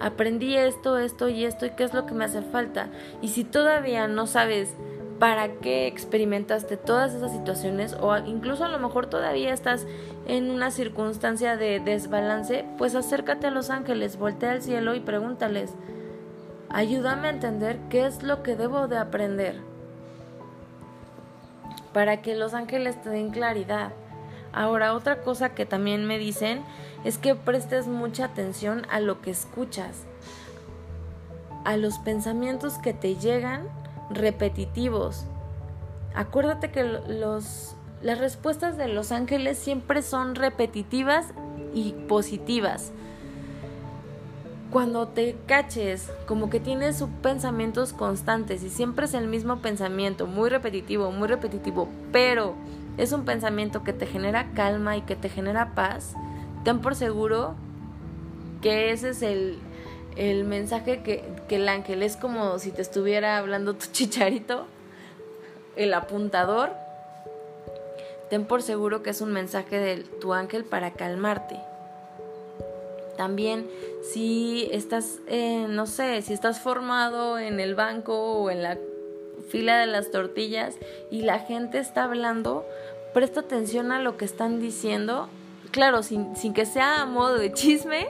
Aprendí 0.00 0.56
esto, 0.56 0.96
esto 0.96 1.28
y 1.28 1.44
esto 1.44 1.66
y 1.66 1.70
qué 1.70 1.84
es 1.84 1.92
lo 1.92 2.06
que 2.06 2.14
me 2.14 2.24
hace 2.24 2.40
falta. 2.40 2.88
Y 3.20 3.28
si 3.28 3.44
todavía 3.44 4.08
no 4.08 4.26
sabes 4.26 4.74
para 5.18 5.48
qué 5.54 5.86
experimentaste 5.86 6.76
todas 6.76 7.14
esas 7.14 7.32
situaciones 7.32 7.96
o 8.00 8.16
incluso 8.18 8.64
a 8.64 8.68
lo 8.68 8.78
mejor 8.78 9.06
todavía 9.06 9.52
estás 9.52 9.86
en 10.26 10.50
una 10.50 10.70
circunstancia 10.70 11.56
de 11.56 11.80
desbalance, 11.80 12.64
pues 12.78 12.94
acércate 12.94 13.46
a 13.46 13.50
los 13.50 13.70
ángeles, 13.70 14.18
voltea 14.18 14.52
al 14.52 14.62
cielo 14.62 14.94
y 14.94 15.00
pregúntales, 15.00 15.72
ayúdame 16.68 17.28
a 17.28 17.32
entender 17.32 17.78
qué 17.88 18.06
es 18.06 18.22
lo 18.22 18.42
que 18.42 18.56
debo 18.56 18.88
de 18.88 18.98
aprender 18.98 19.60
para 21.92 22.20
que 22.20 22.34
los 22.34 22.52
ángeles 22.52 23.00
te 23.00 23.08
den 23.08 23.30
claridad. 23.30 23.92
Ahora, 24.52 24.92
otra 24.92 25.22
cosa 25.22 25.54
que 25.54 25.64
también 25.64 26.04
me 26.06 26.18
dicen 26.18 26.62
es 27.04 27.16
que 27.16 27.34
prestes 27.34 27.86
mucha 27.86 28.26
atención 28.26 28.86
a 28.90 29.00
lo 29.00 29.22
que 29.22 29.30
escuchas, 29.30 30.04
a 31.64 31.78
los 31.78 31.98
pensamientos 31.98 32.74
que 32.78 32.92
te 32.92 33.16
llegan 33.16 33.66
repetitivos. 34.10 35.24
Acuérdate 36.14 36.70
que 36.70 36.82
los, 36.82 37.76
las 38.02 38.18
respuestas 38.18 38.76
de 38.76 38.88
los 38.88 39.12
ángeles 39.12 39.58
siempre 39.58 40.02
son 40.02 40.34
repetitivas 40.34 41.26
y 41.74 41.92
positivas. 42.08 42.92
Cuando 44.70 45.08
te 45.08 45.36
caches, 45.46 46.10
como 46.26 46.50
que 46.50 46.58
tienes 46.58 47.04
pensamientos 47.22 47.92
constantes 47.92 48.62
y 48.62 48.70
siempre 48.70 49.06
es 49.06 49.14
el 49.14 49.28
mismo 49.28 49.58
pensamiento, 49.58 50.26
muy 50.26 50.50
repetitivo, 50.50 51.12
muy 51.12 51.28
repetitivo, 51.28 51.88
pero 52.12 52.54
es 52.96 53.12
un 53.12 53.24
pensamiento 53.24 53.84
que 53.84 53.92
te 53.92 54.06
genera 54.06 54.52
calma 54.54 54.96
y 54.96 55.02
que 55.02 55.16
te 55.16 55.28
genera 55.28 55.74
paz, 55.74 56.14
ten 56.64 56.80
por 56.80 56.94
seguro 56.94 57.54
que 58.60 58.90
ese 58.90 59.10
es 59.10 59.22
el, 59.22 59.58
el 60.16 60.44
mensaje 60.44 61.02
que, 61.02 61.22
que 61.48 61.56
el 61.56 61.68
ángel 61.68 62.02
es 62.02 62.16
como 62.16 62.58
si 62.58 62.70
te 62.70 62.82
estuviera 62.82 63.38
hablando 63.38 63.74
tu 63.74 63.86
chicharito, 63.92 64.66
el 65.76 65.94
apuntador. 65.94 66.70
Ten 68.30 68.44
por 68.44 68.62
seguro 68.62 69.02
que 69.02 69.10
es 69.10 69.20
un 69.20 69.32
mensaje 69.32 69.78
de 69.78 69.98
tu 70.20 70.32
ángel 70.32 70.64
para 70.64 70.92
calmarte. 70.92 71.60
También 73.16 73.68
si 74.12 74.68
estás, 74.72 75.20
eh, 75.26 75.66
no 75.68 75.86
sé, 75.86 76.20
si 76.22 76.32
estás 76.32 76.60
formado 76.60 77.38
en 77.38 77.60
el 77.60 77.74
banco 77.74 78.14
o 78.14 78.50
en 78.50 78.62
la 78.62 78.78
fila 79.48 79.78
de 79.78 79.86
las 79.86 80.10
tortillas 80.10 80.74
y 81.10 81.22
la 81.22 81.38
gente 81.38 81.78
está 81.78 82.04
hablando, 82.04 82.66
presta 83.14 83.40
atención 83.40 83.92
a 83.92 84.00
lo 84.00 84.16
que 84.16 84.24
están 84.24 84.60
diciendo 84.60 85.28
claro, 85.70 86.02
sin, 86.02 86.36
sin 86.36 86.52
que 86.52 86.66
sea 86.66 87.02
a 87.02 87.06
modo 87.06 87.36
de 87.36 87.52
chisme, 87.52 88.08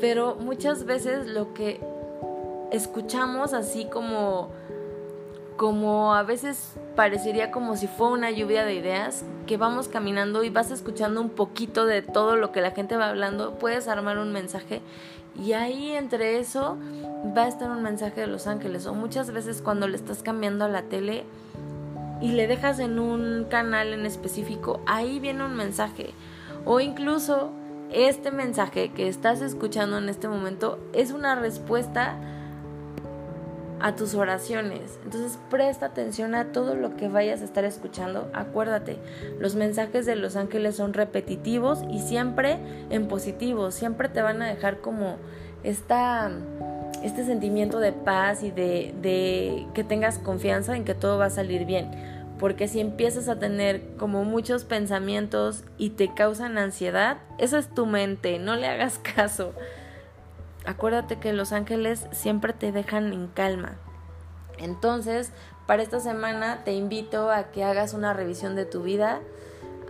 pero 0.00 0.36
muchas 0.36 0.84
veces 0.84 1.26
lo 1.26 1.54
que 1.54 1.80
escuchamos 2.72 3.52
así 3.52 3.86
como 3.86 4.50
como 5.56 6.14
a 6.14 6.22
veces 6.22 6.72
parecería 6.96 7.50
como 7.50 7.76
si 7.76 7.86
fuera 7.86 8.14
una 8.14 8.30
lluvia 8.30 8.64
de 8.64 8.76
ideas, 8.76 9.26
que 9.46 9.58
vamos 9.58 9.88
caminando 9.88 10.42
y 10.42 10.48
vas 10.48 10.70
escuchando 10.70 11.20
un 11.20 11.28
poquito 11.28 11.84
de 11.84 12.00
todo 12.00 12.36
lo 12.36 12.50
que 12.50 12.62
la 12.62 12.70
gente 12.70 12.96
va 12.96 13.10
hablando, 13.10 13.58
puedes 13.58 13.86
armar 13.86 14.16
un 14.16 14.32
mensaje 14.32 14.80
y 15.38 15.52
ahí 15.52 15.92
entre 15.92 16.38
eso 16.38 16.78
va 17.36 17.44
a 17.44 17.48
estar 17.48 17.70
un 17.70 17.82
mensaje 17.82 18.22
de 18.22 18.26
los 18.26 18.46
ángeles. 18.46 18.86
O 18.86 18.94
muchas 18.94 19.32
veces 19.32 19.60
cuando 19.60 19.86
le 19.86 19.96
estás 19.96 20.22
cambiando 20.22 20.64
a 20.64 20.68
la 20.68 20.84
tele 20.84 21.24
y 22.22 22.32
le 22.32 22.46
dejas 22.46 22.78
en 22.78 22.98
un 22.98 23.44
canal 23.50 23.92
en 23.92 24.06
específico, 24.06 24.80
ahí 24.86 25.20
viene 25.20 25.44
un 25.44 25.56
mensaje 25.56 26.14
o 26.64 26.80
incluso 26.80 27.52
este 27.92 28.30
mensaje 28.30 28.90
que 28.90 29.08
estás 29.08 29.42
escuchando 29.42 29.98
en 29.98 30.08
este 30.08 30.28
momento 30.28 30.78
es 30.92 31.10
una 31.10 31.34
respuesta 31.34 32.16
a 33.80 33.96
tus 33.96 34.14
oraciones. 34.14 34.98
Entonces 35.04 35.38
presta 35.48 35.86
atención 35.86 36.34
a 36.34 36.52
todo 36.52 36.74
lo 36.74 36.96
que 36.96 37.08
vayas 37.08 37.40
a 37.40 37.44
estar 37.44 37.64
escuchando. 37.64 38.30
Acuérdate, 38.34 38.98
los 39.38 39.54
mensajes 39.54 40.06
de 40.06 40.16
los 40.16 40.36
ángeles 40.36 40.76
son 40.76 40.92
repetitivos 40.92 41.82
y 41.90 42.00
siempre 42.00 42.58
en 42.90 43.08
positivo. 43.08 43.70
Siempre 43.70 44.08
te 44.08 44.22
van 44.22 44.42
a 44.42 44.46
dejar 44.46 44.80
como 44.80 45.16
esta, 45.64 46.30
este 47.02 47.24
sentimiento 47.24 47.80
de 47.80 47.92
paz 47.92 48.42
y 48.42 48.50
de, 48.50 48.94
de 49.00 49.66
que 49.74 49.82
tengas 49.82 50.18
confianza 50.18 50.76
en 50.76 50.84
que 50.84 50.94
todo 50.94 51.18
va 51.18 51.26
a 51.26 51.30
salir 51.30 51.64
bien 51.64 52.19
porque 52.40 52.68
si 52.68 52.80
empiezas 52.80 53.28
a 53.28 53.38
tener 53.38 53.82
como 53.98 54.24
muchos 54.24 54.64
pensamientos 54.64 55.62
y 55.76 55.90
te 55.90 56.14
causan 56.14 56.56
ansiedad, 56.56 57.18
esa 57.36 57.58
es 57.58 57.68
tu 57.68 57.84
mente, 57.84 58.38
no 58.38 58.56
le 58.56 58.66
hagas 58.66 58.98
caso. 59.14 59.52
Acuérdate 60.64 61.18
que 61.20 61.34
los 61.34 61.52
ángeles 61.52 62.06
siempre 62.12 62.54
te 62.54 62.72
dejan 62.72 63.12
en 63.12 63.28
calma. 63.28 63.76
Entonces, 64.56 65.32
para 65.66 65.82
esta 65.82 66.00
semana 66.00 66.64
te 66.64 66.72
invito 66.72 67.30
a 67.30 67.50
que 67.50 67.62
hagas 67.62 67.92
una 67.92 68.14
revisión 68.14 68.56
de 68.56 68.64
tu 68.64 68.82
vida, 68.82 69.20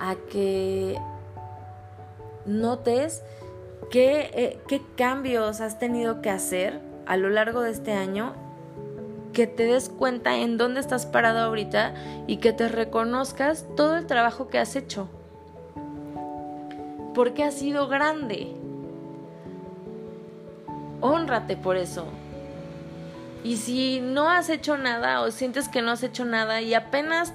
a 0.01 0.17
que 0.17 0.99
notes 2.47 3.23
qué, 3.93 4.31
eh, 4.35 4.61
qué 4.67 4.83
cambios 4.97 5.61
has 5.61 5.79
tenido 5.79 6.21
que 6.21 6.31
hacer 6.31 6.81
a 7.07 7.17
lo 7.17 7.29
largo 7.31 7.61
de 7.61 7.71
este 7.71 7.93
año 7.93 8.35
que 9.33 9.47
te 9.47 9.65
des 9.65 9.89
cuenta 9.89 10.37
en 10.37 10.59
dónde 10.59 10.81
estás 10.81 11.07
parado 11.07 11.41
ahorita 11.41 11.95
y 12.27 12.39
que 12.39 12.53
te 12.53 12.69
reconozcas 12.69 13.67
todo 13.77 13.97
el 13.97 14.07
trabajo 14.07 14.49
que 14.49 14.59
has 14.59 14.77
hecho. 14.77 15.09
Porque 17.15 17.45
has 17.45 17.55
sido 17.55 17.89
grande. 17.89 18.49
Honrate 21.01 21.57
por 21.57 21.77
eso. 21.77 22.07
Y 23.43 23.57
si 23.57 24.01
no 24.01 24.29
has 24.29 24.51
hecho 24.51 24.77
nada 24.77 25.23
o 25.23 25.31
sientes 25.31 25.69
que 25.69 25.83
no 25.83 25.93
has 25.93 26.03
hecho 26.03 26.25
nada 26.25 26.61
y 26.61 26.75
apenas 26.75 27.33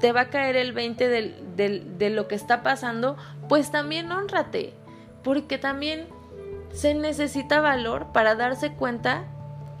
te 0.00 0.12
va 0.12 0.22
a 0.22 0.30
caer 0.30 0.56
el 0.56 0.72
20 0.72 1.08
de 1.08 2.10
lo 2.10 2.28
que 2.28 2.34
está 2.34 2.62
pasando, 2.62 3.16
pues 3.48 3.70
también 3.70 4.12
honrate. 4.12 4.74
Porque 5.24 5.58
también 5.58 6.06
se 6.72 6.94
necesita 6.94 7.60
valor 7.60 8.12
para 8.12 8.34
darse 8.34 8.72
cuenta 8.72 9.24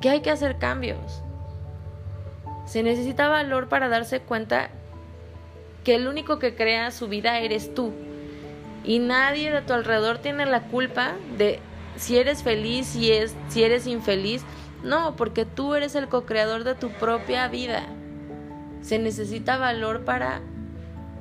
que 0.00 0.08
hay 0.08 0.20
que 0.20 0.30
hacer 0.30 0.58
cambios. 0.58 1.22
Se 2.66 2.82
necesita 2.82 3.28
valor 3.28 3.68
para 3.68 3.88
darse 3.88 4.20
cuenta 4.20 4.70
que 5.84 5.94
el 5.94 6.08
único 6.08 6.38
que 6.38 6.56
crea 6.56 6.90
su 6.90 7.08
vida 7.08 7.38
eres 7.38 7.72
tú. 7.74 7.92
Y 8.84 8.98
nadie 8.98 9.52
de 9.52 9.62
tu 9.62 9.72
alrededor 9.72 10.18
tiene 10.18 10.46
la 10.46 10.62
culpa 10.62 11.14
de 11.38 11.60
si 11.96 12.18
eres 12.18 12.42
feliz, 12.42 12.86
si, 12.86 13.12
es, 13.12 13.34
si 13.48 13.62
eres 13.62 13.86
infeliz. 13.86 14.42
No, 14.82 15.16
porque 15.16 15.44
tú 15.44 15.74
eres 15.74 15.94
el 15.94 16.08
co-creador 16.08 16.64
de 16.64 16.74
tu 16.74 16.90
propia 16.90 17.48
vida. 17.48 17.84
Se 18.82 18.98
necesita 18.98 19.58
valor 19.58 20.04
para 20.04 20.40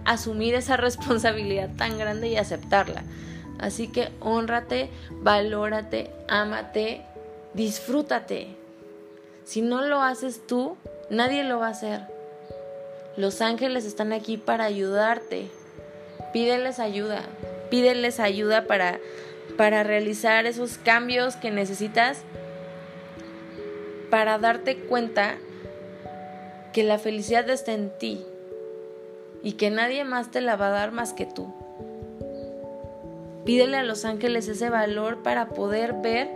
asumir 0.03 0.55
esa 0.55 0.77
responsabilidad 0.77 1.69
tan 1.77 1.97
grande 1.97 2.29
y 2.29 2.37
aceptarla. 2.37 3.03
Así 3.59 3.87
que 3.87 4.09
honrate, 4.19 4.89
valórate, 5.21 6.11
ámate, 6.27 7.03
disfrútate. 7.53 8.55
Si 9.45 9.61
no 9.61 9.83
lo 9.83 10.01
haces 10.01 10.45
tú, 10.45 10.75
Nadie 11.09 11.43
lo 11.43 11.59
va 11.59 11.67
a 11.67 11.71
hacer. 11.71 12.01
Los 13.17 13.41
ángeles 13.41 13.85
están 13.85 14.11
aquí 14.11 14.37
para 14.37 14.65
ayudarte. 14.65 15.47
Pídeles 16.33 16.79
ayuda. 16.79 17.23
Pídeles 17.69 18.19
ayuda 18.19 18.65
para, 18.65 18.99
para 19.57 19.83
realizar 19.83 20.45
esos 20.45 20.77
cambios 20.77 21.35
que 21.35 21.51
necesitas 21.51 22.19
para 24.09 24.37
darte 24.37 24.77
cuenta 24.77 25.35
que 26.73 26.83
la 26.83 26.99
felicidad 26.99 27.49
está 27.49 27.73
en 27.73 27.89
ti 27.97 28.25
y 29.43 29.53
que 29.53 29.69
nadie 29.69 30.03
más 30.03 30.31
te 30.31 30.41
la 30.41 30.55
va 30.55 30.67
a 30.67 30.71
dar 30.71 30.91
más 30.91 31.13
que 31.13 31.25
tú. 31.25 31.53
Pídele 33.45 33.77
a 33.77 33.83
los 33.83 34.05
ángeles 34.05 34.47
ese 34.47 34.69
valor 34.69 35.21
para 35.21 35.49
poder 35.49 35.93
ver 35.93 36.29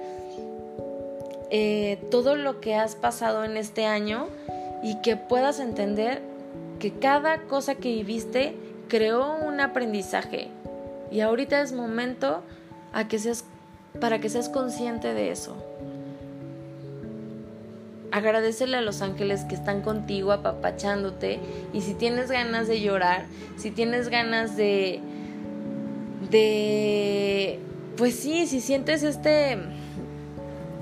eh, 1.49 1.97
todo 2.11 2.35
lo 2.35 2.61
que 2.61 2.75
has 2.75 2.95
pasado 2.95 3.43
en 3.43 3.57
este 3.57 3.85
año 3.85 4.27
y 4.83 5.01
que 5.01 5.15
puedas 5.15 5.59
entender 5.59 6.21
que 6.79 6.93
cada 6.93 7.43
cosa 7.43 7.75
que 7.75 7.89
viviste 7.89 8.55
creó 8.87 9.35
un 9.37 9.59
aprendizaje 9.59 10.49
y 11.11 11.21
ahorita 11.21 11.61
es 11.61 11.73
momento 11.73 12.41
a 12.93 13.07
que 13.07 13.19
seas, 13.19 13.45
para 13.99 14.19
que 14.19 14.29
seas 14.29 14.49
consciente 14.49 15.13
de 15.13 15.31
eso. 15.31 15.55
Agradecele 18.11 18.77
a 18.77 18.81
los 18.81 19.01
ángeles 19.01 19.43
que 19.43 19.55
están 19.55 19.81
contigo 19.81 20.31
apapachándote 20.31 21.39
y 21.73 21.81
si 21.81 21.93
tienes 21.93 22.31
ganas 22.31 22.67
de 22.67 22.81
llorar, 22.81 23.25
si 23.57 23.69
tienes 23.71 24.09
ganas 24.09 24.57
de 24.57 24.99
de 26.31 27.59
pues 27.97 28.15
sí, 28.15 28.47
si 28.47 28.61
sientes 28.61 29.03
este 29.03 29.57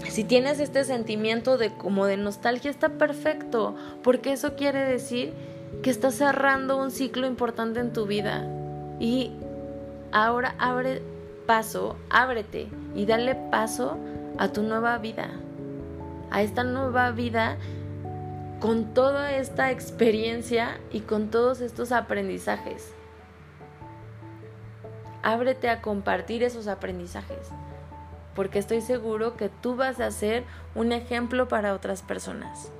si 0.09 0.23
tienes 0.23 0.59
este 0.59 0.83
sentimiento 0.83 1.57
de 1.57 1.73
como 1.73 2.05
de 2.05 2.17
nostalgia 2.17 2.71
está 2.71 2.89
perfecto, 2.89 3.75
porque 4.03 4.31
eso 4.33 4.55
quiere 4.55 4.79
decir 4.79 5.33
que 5.83 5.89
estás 5.89 6.15
cerrando 6.15 6.77
un 6.77 6.91
ciclo 6.91 7.27
importante 7.27 7.79
en 7.79 7.93
tu 7.93 8.05
vida. 8.05 8.47
Y 8.99 9.31
ahora 10.11 10.55
abre 10.59 11.01
paso, 11.45 11.95
ábrete 12.09 12.67
y 12.95 13.05
dale 13.05 13.35
paso 13.35 13.97
a 14.37 14.49
tu 14.49 14.63
nueva 14.63 14.97
vida. 14.97 15.29
A 16.31 16.41
esta 16.41 16.63
nueva 16.63 17.11
vida 17.11 17.57
con 18.59 18.93
toda 18.93 19.35
esta 19.35 19.71
experiencia 19.71 20.79
y 20.91 21.01
con 21.01 21.29
todos 21.29 21.61
estos 21.61 21.91
aprendizajes. 21.91 22.91
Ábrete 25.21 25.69
a 25.69 25.81
compartir 25.81 26.43
esos 26.43 26.67
aprendizajes 26.67 27.51
porque 28.37 28.59
estoy 28.59 28.81
seguro 28.81 29.35
que 29.35 29.49
tú 29.49 29.75
vas 29.75 29.99
a 29.99 30.11
ser 30.11 30.43
un 30.75 30.91
ejemplo 30.91 31.47
para 31.47 31.73
otras 31.73 32.03
personas. 32.03 32.71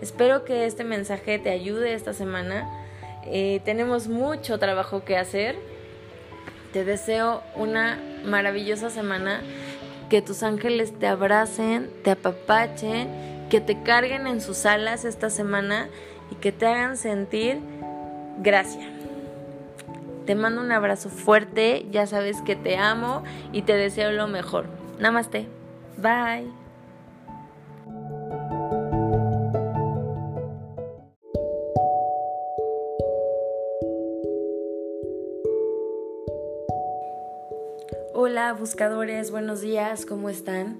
Espero 0.00 0.44
que 0.44 0.66
este 0.66 0.82
mensaje 0.82 1.38
te 1.38 1.50
ayude 1.50 1.94
esta 1.94 2.12
semana. 2.12 2.68
Eh, 3.24 3.60
tenemos 3.64 4.08
mucho 4.08 4.58
trabajo 4.58 5.04
que 5.04 5.16
hacer. 5.16 5.54
Te 6.72 6.84
deseo 6.84 7.40
una 7.54 8.02
maravillosa 8.24 8.90
semana. 8.90 9.42
Que 10.10 10.22
tus 10.22 10.42
ángeles 10.42 10.98
te 10.98 11.06
abracen, 11.06 11.88
te 12.02 12.10
apapachen, 12.10 13.46
que 13.48 13.60
te 13.60 13.80
carguen 13.84 14.26
en 14.26 14.40
sus 14.40 14.66
alas 14.66 15.04
esta 15.04 15.30
semana 15.30 15.88
y 16.32 16.34
que 16.34 16.50
te 16.50 16.66
hagan 16.66 16.96
sentir 16.96 17.60
gracia. 18.38 18.90
Te 20.26 20.36
mando 20.36 20.60
un 20.60 20.70
abrazo 20.70 21.08
fuerte, 21.08 21.86
ya 21.90 22.06
sabes 22.06 22.42
que 22.42 22.54
te 22.54 22.76
amo 22.76 23.24
y 23.52 23.62
te 23.62 23.74
deseo 23.74 24.12
lo 24.12 24.28
mejor. 24.28 24.66
Namaste. 25.00 25.48
Bye. 25.96 26.48
Hola 38.14 38.52
buscadores, 38.52 39.32
buenos 39.32 39.60
días, 39.60 40.06
¿cómo 40.06 40.28
están? 40.28 40.78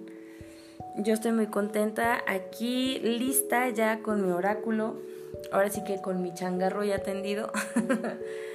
Yo 0.96 1.14
estoy 1.14 1.32
muy 1.32 1.48
contenta 1.48 2.22
aquí, 2.28 3.00
lista 3.00 3.68
ya 3.70 4.02
con 4.02 4.24
mi 4.24 4.30
oráculo, 4.30 5.00
ahora 5.50 5.68
sí 5.68 5.82
que 5.82 6.00
con 6.00 6.22
mi 6.22 6.32
changarro 6.32 6.84
ya 6.84 6.96
atendido. 6.96 7.50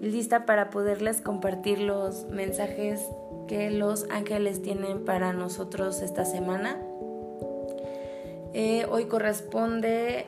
lista 0.00 0.46
para 0.46 0.70
poderles 0.70 1.20
compartir 1.20 1.80
los 1.80 2.26
mensajes 2.26 3.00
que 3.46 3.70
los 3.70 4.06
ángeles 4.10 4.62
tienen 4.62 5.04
para 5.04 5.32
nosotros 5.32 6.02
esta 6.02 6.24
semana. 6.24 6.78
Eh, 8.52 8.86
hoy 8.90 9.04
corresponde, 9.04 10.26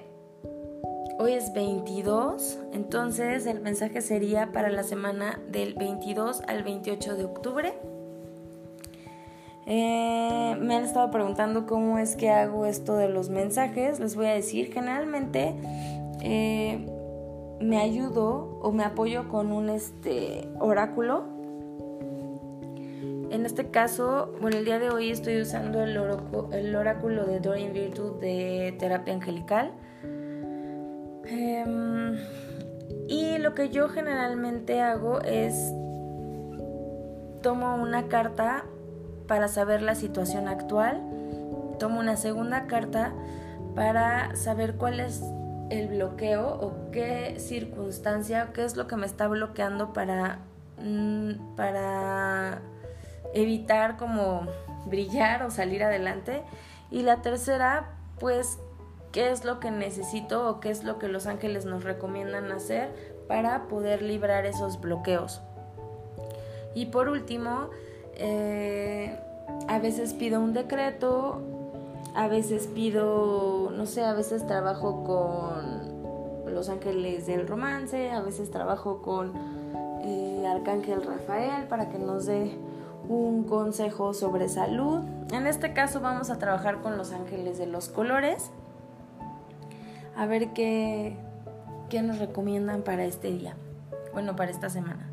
hoy 1.19 1.33
es 1.33 1.53
22, 1.55 2.59
entonces 2.73 3.47
el 3.47 3.61
mensaje 3.61 4.01
sería 4.01 4.53
para 4.53 4.69
la 4.69 4.83
semana 4.83 5.41
del 5.51 5.75
22 5.75 6.43
al 6.47 6.63
28 6.63 7.17
de 7.17 7.25
octubre. 7.25 7.75
Eh, 9.67 10.57
me 10.61 10.75
han 10.75 10.85
estado 10.85 11.11
preguntando 11.11 11.67
cómo 11.67 11.99
es 11.99 12.17
que 12.17 12.31
hago 12.31 12.67
esto 12.67 12.97
de 12.97 13.09
los 13.09 13.31
mensajes. 13.31 14.01
Les 14.01 14.17
voy 14.17 14.27
a 14.27 14.35
decir, 14.35 14.73
generalmente 14.73 15.55
eh, 16.21 16.87
me 17.63 17.79
ayudo 17.79 18.59
o 18.61 18.73
me 18.73 18.85
apoyo 18.85 19.29
con 19.29 19.53
un 19.53 19.71
este 19.71 20.49
oráculo. 20.59 21.25
En 23.31 23.47
este 23.47 23.71
caso, 23.71 24.35
bueno, 24.41 24.59
el 24.59 24.65
día 24.65 24.79
de 24.79 24.91
hoy 24.91 25.11
estoy 25.11 25.41
usando 25.41 25.83
el, 25.83 25.99
el 26.53 26.77
oráculo 26.77 27.25
de 27.25 27.41
Dorian 27.41 27.73
Virtue 27.73 28.19
de 28.21 28.77
terapia 28.79 29.15
angelical. 29.15 29.73
Em, 31.25 32.19
y 33.09 33.39
lo 33.39 33.55
que 33.55 33.71
yo 33.71 33.89
generalmente 33.89 34.83
hago 34.83 35.21
es 35.23 35.55
tomo 37.43 37.77
una 37.77 38.09
carta 38.09 38.65
para 39.27 39.49
saber 39.49 39.83
la 39.83 39.95
situación 39.95 40.47
actual, 40.47 41.01
tomo 41.79 42.01
una 42.01 42.17
segunda 42.17 42.67
carta 42.67 43.15
para 43.75 44.37
saber 44.37 44.75
cuál 44.75 45.01
es 45.01 45.23
el 45.73 45.89
bloqueo 45.89 46.47
o 46.47 46.91
qué 46.91 47.37
circunstancia, 47.39 48.51
qué 48.53 48.65
es 48.65 48.77
lo 48.77 48.87
que 48.87 48.97
me 48.97 49.07
está 49.07 49.27
bloqueando 49.27 49.95
para, 49.95 50.41
mm, 50.77 51.57
para 51.57 52.61
evitar 53.33 53.97
como 53.97 54.47
brillar 54.87 55.43
o 55.43 55.51
salir 55.51 55.83
adelante. 55.83 56.43
Y 56.91 57.03
la 57.03 57.23
tercera, 57.23 57.95
pues, 58.21 58.59
qué 59.13 59.31
es 59.31 59.47
lo 59.47 59.61
que 59.61 59.71
necesito 59.71 60.47
o 60.49 60.61
qué 60.61 60.71
es 60.71 60.85
lo 60.85 60.99
que 60.99 61.09
los 61.09 61.27
ángeles 61.27 61.65
nos 61.65 61.85
recomiendan 61.85 62.53
hacer 62.53 63.15
para 63.27 63.67
poder 63.69 64.03
librar 64.03 64.45
esos 64.45 64.79
bloqueos. 64.79 65.41
Y 66.75 66.87
por 66.87 67.09
último, 67.09 67.71
eh, 68.15 69.19
a 69.69 69.79
veces 69.79 70.13
pido 70.13 70.41
un 70.41 70.53
decreto 70.53 71.41
a 72.15 72.29
veces 72.29 72.67
pido, 72.67 73.71
no 73.75 73.87
sé, 73.87 74.05
a 74.05 74.13
veces 74.13 74.47
trabajo 74.47 75.05
con 75.05 76.53
los 76.53 76.69
ángeles 76.69 77.27
del 77.27 77.47
romance, 77.49 78.11
a 78.11 78.21
veces 78.21 78.51
trabajo 78.51 79.01
con 79.03 79.33
eh, 80.03 80.47
Arcángel 80.47 81.03
Rafael 81.03 81.67
para 81.69 81.89
que 81.89 81.99
nos 81.99 82.27
dé 82.27 82.57
un 83.09 83.45
consejo 83.45 84.15
sobre 84.15 84.49
salud. 84.49 85.01
En 85.33 85.47
este 85.47 85.73
caso 85.73 86.01
vamos 86.01 86.31
a 86.31 86.39
trabajar 86.39 86.83
con 86.83 86.99
los 86.99 87.13
ángeles 87.13 87.59
de 87.59 87.67
los 87.67 87.89
colores. 87.89 88.51
A 90.17 90.27
ver 90.27 90.53
qué, 90.53 91.17
qué 91.89 92.03
nos 92.03 92.19
recomiendan 92.19 92.83
para 92.83 93.05
este 93.05 93.31
día. 93.31 93.57
Bueno, 94.13 94.37
para 94.37 94.51
esta 94.51 94.69
semana. 94.69 95.09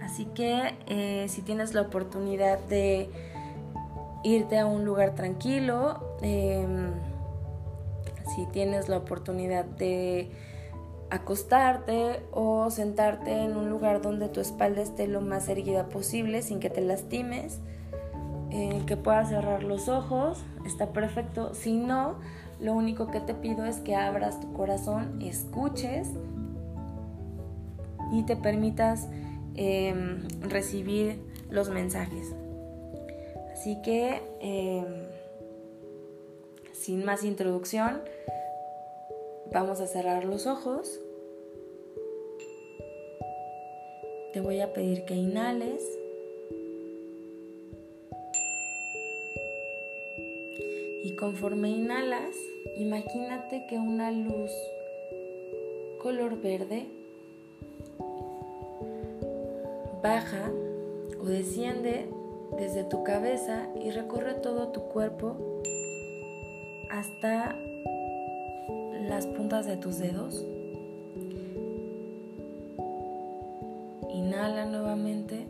Así 0.00 0.24
que 0.24 0.74
eh, 0.86 1.26
si 1.28 1.42
tienes 1.42 1.74
la 1.74 1.82
oportunidad 1.82 2.58
de 2.58 3.10
irte 4.22 4.58
a 4.58 4.66
un 4.66 4.84
lugar 4.84 5.14
tranquilo, 5.14 6.16
em, 6.22 6.92
si 8.34 8.46
tienes 8.46 8.88
la 8.88 8.98
oportunidad 8.98 9.64
de 9.64 10.30
acostarte 11.10 12.22
o 12.30 12.70
sentarte 12.70 13.44
en 13.44 13.56
un 13.56 13.68
lugar 13.68 14.00
donde 14.00 14.28
tu 14.28 14.40
espalda 14.40 14.82
esté 14.82 15.08
lo 15.08 15.20
más 15.20 15.48
erguida 15.48 15.88
posible 15.88 16.42
sin 16.42 16.60
que 16.60 16.70
te 16.70 16.80
lastimes, 16.80 17.58
eh, 18.50 18.82
que 18.86 18.96
puedas 18.96 19.28
cerrar 19.28 19.62
los 19.62 19.88
ojos, 19.88 20.42
está 20.64 20.92
perfecto. 20.92 21.54
Si 21.54 21.76
no, 21.76 22.16
lo 22.60 22.74
único 22.74 23.10
que 23.10 23.20
te 23.20 23.34
pido 23.34 23.64
es 23.64 23.78
que 23.78 23.96
abras 23.96 24.40
tu 24.40 24.52
corazón, 24.52 25.20
escuches 25.22 26.08
y 28.12 28.24
te 28.24 28.36
permitas 28.36 29.08
em, 29.54 30.28
recibir 30.40 31.22
los 31.50 31.70
mensajes. 31.70 32.34
Así 33.60 33.76
que, 33.82 34.22
em, 34.40 34.86
sin 36.72 37.04
más 37.04 37.24
introducción, 37.24 38.00
Vamos 39.52 39.80
a 39.80 39.88
cerrar 39.88 40.24
los 40.24 40.46
ojos. 40.46 41.00
Te 44.32 44.40
voy 44.40 44.60
a 44.60 44.72
pedir 44.72 45.04
que 45.06 45.14
inhales. 45.14 45.82
Y 51.02 51.16
conforme 51.16 51.70
inhalas, 51.70 52.36
imagínate 52.76 53.66
que 53.66 53.76
una 53.76 54.12
luz 54.12 54.52
color 56.00 56.40
verde 56.40 56.86
baja 60.00 60.52
o 61.20 61.24
desciende 61.24 62.08
desde 62.56 62.84
tu 62.84 63.04
cabeza 63.04 63.68
y 63.80 63.90
recorre 63.90 64.34
todo 64.34 64.68
tu 64.68 64.82
cuerpo 64.88 65.36
hasta 66.90 67.56
las 69.08 69.26
puntas 69.26 69.66
de 69.66 69.76
tus 69.76 69.98
dedos. 69.98 70.44
Inhala 74.08 74.66
nuevamente 74.66 75.46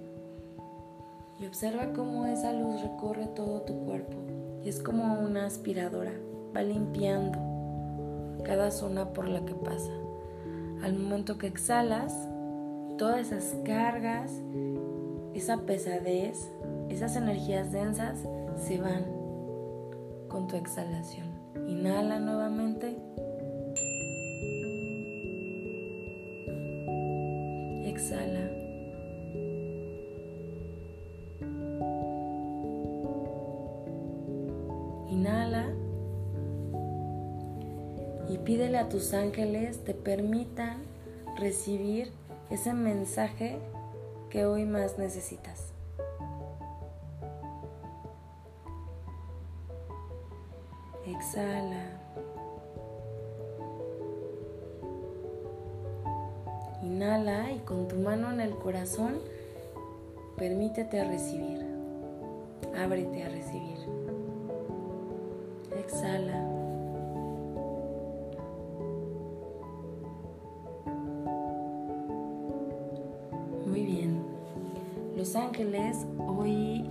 y 1.39 1.47
observa 1.47 1.93
cómo 1.93 2.27
esa 2.27 2.53
luz 2.53 2.83
recorre 2.83 3.27
todo 3.29 3.63
tu 3.63 3.85
cuerpo 3.85 4.17
es 4.65 4.83
como 4.83 5.19
una 5.21 5.47
aspiradora, 5.47 6.13
va 6.55 6.63
limpiando 6.63 7.39
cada 8.45 8.71
zona 8.71 9.13
por 9.13 9.29
la 9.29 9.45
que 9.45 9.55
pasa. 9.55 9.93
Al 10.83 10.95
momento 10.95 11.39
que 11.39 11.47
exhalas, 11.47 12.15
todas 12.99 13.33
esas 13.33 13.57
cargas, 13.65 14.33
esa 15.35 15.59
pesadez, 15.63 16.51
esas 16.91 17.17
energías 17.17 17.73
densas 17.73 18.19
se 18.57 18.79
van 18.79 19.05
con 20.29 20.47
tu 20.49 20.57
exhalación. 20.57 21.29
Inhala 21.69 22.19
nuevamente 22.19 22.97
exhala. 28.01 28.51
Inhala 35.09 35.67
y 38.29 38.39
pídele 38.39 38.79
a 38.79 38.89
tus 38.89 39.13
ángeles 39.13 39.85
te 39.85 39.93
permitan 39.93 40.83
recibir 41.37 42.13
ese 42.49 42.73
mensaje 42.73 43.59
que 44.31 44.47
hoy 44.47 44.65
más 44.65 44.99
necesitas. 44.99 45.70
Exhala. 51.31 51.85
Inhala 56.83 57.53
y 57.53 57.61
con 57.61 57.87
tu 57.87 57.95
mano 57.95 58.33
en 58.33 58.41
el 58.41 58.51
corazón 58.57 59.21
permítete 60.37 61.05
recibir. 61.05 61.65
Ábrete 62.77 63.23
a 63.23 63.29
recibir. 63.29 63.79
Exhala. 65.79 66.41
Muy 73.69 73.85
bien. 73.85 74.21
Los 75.17 75.37
ángeles 75.37 75.97
hoy 76.19 76.91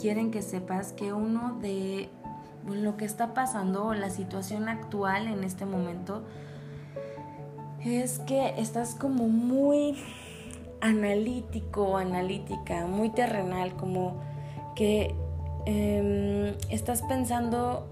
quieren 0.00 0.32
que 0.32 0.42
sepas 0.42 0.92
que 0.92 1.12
uno 1.12 1.60
de 1.60 2.08
lo 2.68 2.96
que 2.96 3.04
está 3.04 3.34
pasando 3.34 3.94
la 3.94 4.10
situación 4.10 4.68
actual 4.68 5.26
en 5.26 5.44
este 5.44 5.66
momento 5.66 6.22
es 7.84 8.20
que 8.20 8.54
estás 8.58 8.94
como 8.94 9.28
muy 9.28 9.96
analítico, 10.80 11.96
analítica, 11.96 12.86
muy 12.86 13.10
terrenal, 13.10 13.74
como 13.76 14.20
que 14.74 15.14
em, 15.66 16.56
estás 16.70 17.02
pensando, 17.02 17.86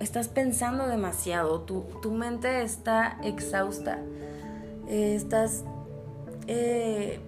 estás 0.00 0.28
pensando 0.28 0.86
demasiado, 0.86 1.60
tu, 1.60 2.10
mente 2.10 2.62
está 2.62 3.18
exhausta, 3.22 3.98
eh, 4.88 5.14
estás 5.14 5.64
eh, 6.46 7.20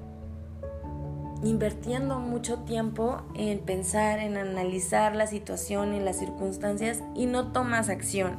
invirtiendo 1.42 2.18
mucho 2.18 2.59
tiempo 2.61 3.22
en 3.35 3.59
pensar, 3.61 4.18
en 4.18 4.37
analizar 4.37 5.14
la 5.14 5.27
situación 5.27 5.94
y 5.94 6.01
las 6.01 6.18
circunstancias 6.18 7.03
y 7.14 7.27
no 7.27 7.53
tomas 7.53 7.88
acción 7.88 8.37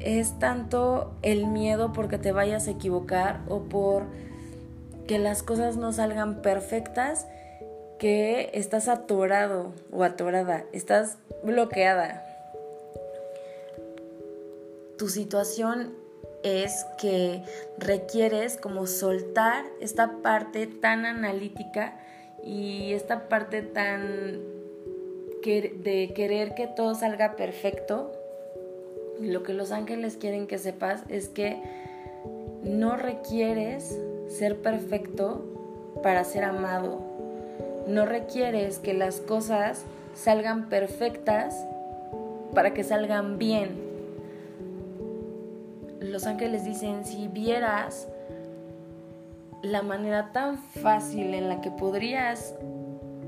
es 0.00 0.38
tanto 0.38 1.12
el 1.22 1.46
miedo 1.46 1.92
porque 1.92 2.18
te 2.18 2.32
vayas 2.32 2.66
a 2.66 2.72
equivocar 2.72 3.40
o 3.48 3.64
por 3.64 4.04
que 5.06 5.18
las 5.18 5.42
cosas 5.42 5.76
no 5.76 5.92
salgan 5.92 6.42
perfectas 6.42 7.26
que 7.98 8.50
estás 8.54 8.88
atorado 8.88 9.72
o 9.92 10.04
atorada, 10.04 10.64
estás 10.72 11.18
bloqueada. 11.44 12.26
Tu 14.96 15.08
situación 15.08 15.94
es 16.42 16.86
que 16.98 17.42
requieres 17.78 18.56
como 18.56 18.86
soltar 18.86 19.64
esta 19.80 20.22
parte 20.22 20.66
tan 20.66 21.04
analítica 21.06 21.98
y 22.42 22.92
esta 22.92 23.28
parte 23.28 23.62
tan 23.62 24.38
de 25.42 26.12
querer 26.14 26.54
que 26.54 26.66
todo 26.66 26.94
salga 26.94 27.34
perfecto 27.34 28.12
lo 29.20 29.42
que 29.42 29.52
los 29.52 29.70
ángeles 29.70 30.16
quieren 30.16 30.46
que 30.46 30.58
sepas 30.58 31.02
es 31.08 31.28
que 31.28 31.60
no 32.62 32.96
requieres 32.96 33.98
ser 34.28 34.56
perfecto 34.56 35.44
para 36.02 36.24
ser 36.24 36.44
amado. 36.44 37.00
No 37.86 38.06
requieres 38.06 38.78
que 38.78 38.94
las 38.94 39.20
cosas 39.20 39.84
salgan 40.14 40.68
perfectas 40.68 41.54
para 42.54 42.72
que 42.72 42.84
salgan 42.84 43.38
bien. 43.38 43.89
Los 46.10 46.26
ángeles 46.26 46.64
dicen, 46.64 47.04
si 47.04 47.28
vieras 47.28 48.08
la 49.62 49.82
manera 49.82 50.32
tan 50.32 50.58
fácil 50.58 51.34
en 51.34 51.48
la 51.48 51.60
que 51.60 51.70
podrías 51.70 52.54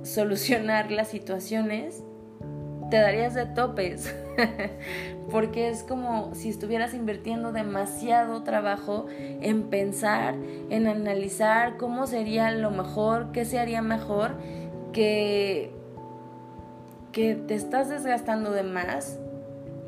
solucionar 0.03 0.91
las 0.91 1.09
situaciones, 1.09 2.03
te 2.91 2.99
darías 2.99 3.35
de 3.35 3.47
topes. 3.47 4.13
porque 5.31 5.69
es 5.69 5.83
como 5.83 6.35
si 6.35 6.49
estuvieras 6.49 6.95
invirtiendo 6.95 7.53
demasiado 7.53 8.43
trabajo 8.43 9.07
en 9.19 9.65
pensar, 9.65 10.35
en 10.71 10.87
analizar 10.87 11.77
cómo 11.77 12.07
sería 12.07 12.51
lo 12.51 12.71
mejor, 12.71 13.33
qué 13.33 13.45
se 13.45 13.59
haría 13.59 13.83
mejor, 13.83 14.33
que, 14.93 15.73
que 17.13 17.35
te 17.35 17.55
estás 17.55 17.89
desgastando 17.89 18.51
de 18.51 18.63
más 18.63 19.19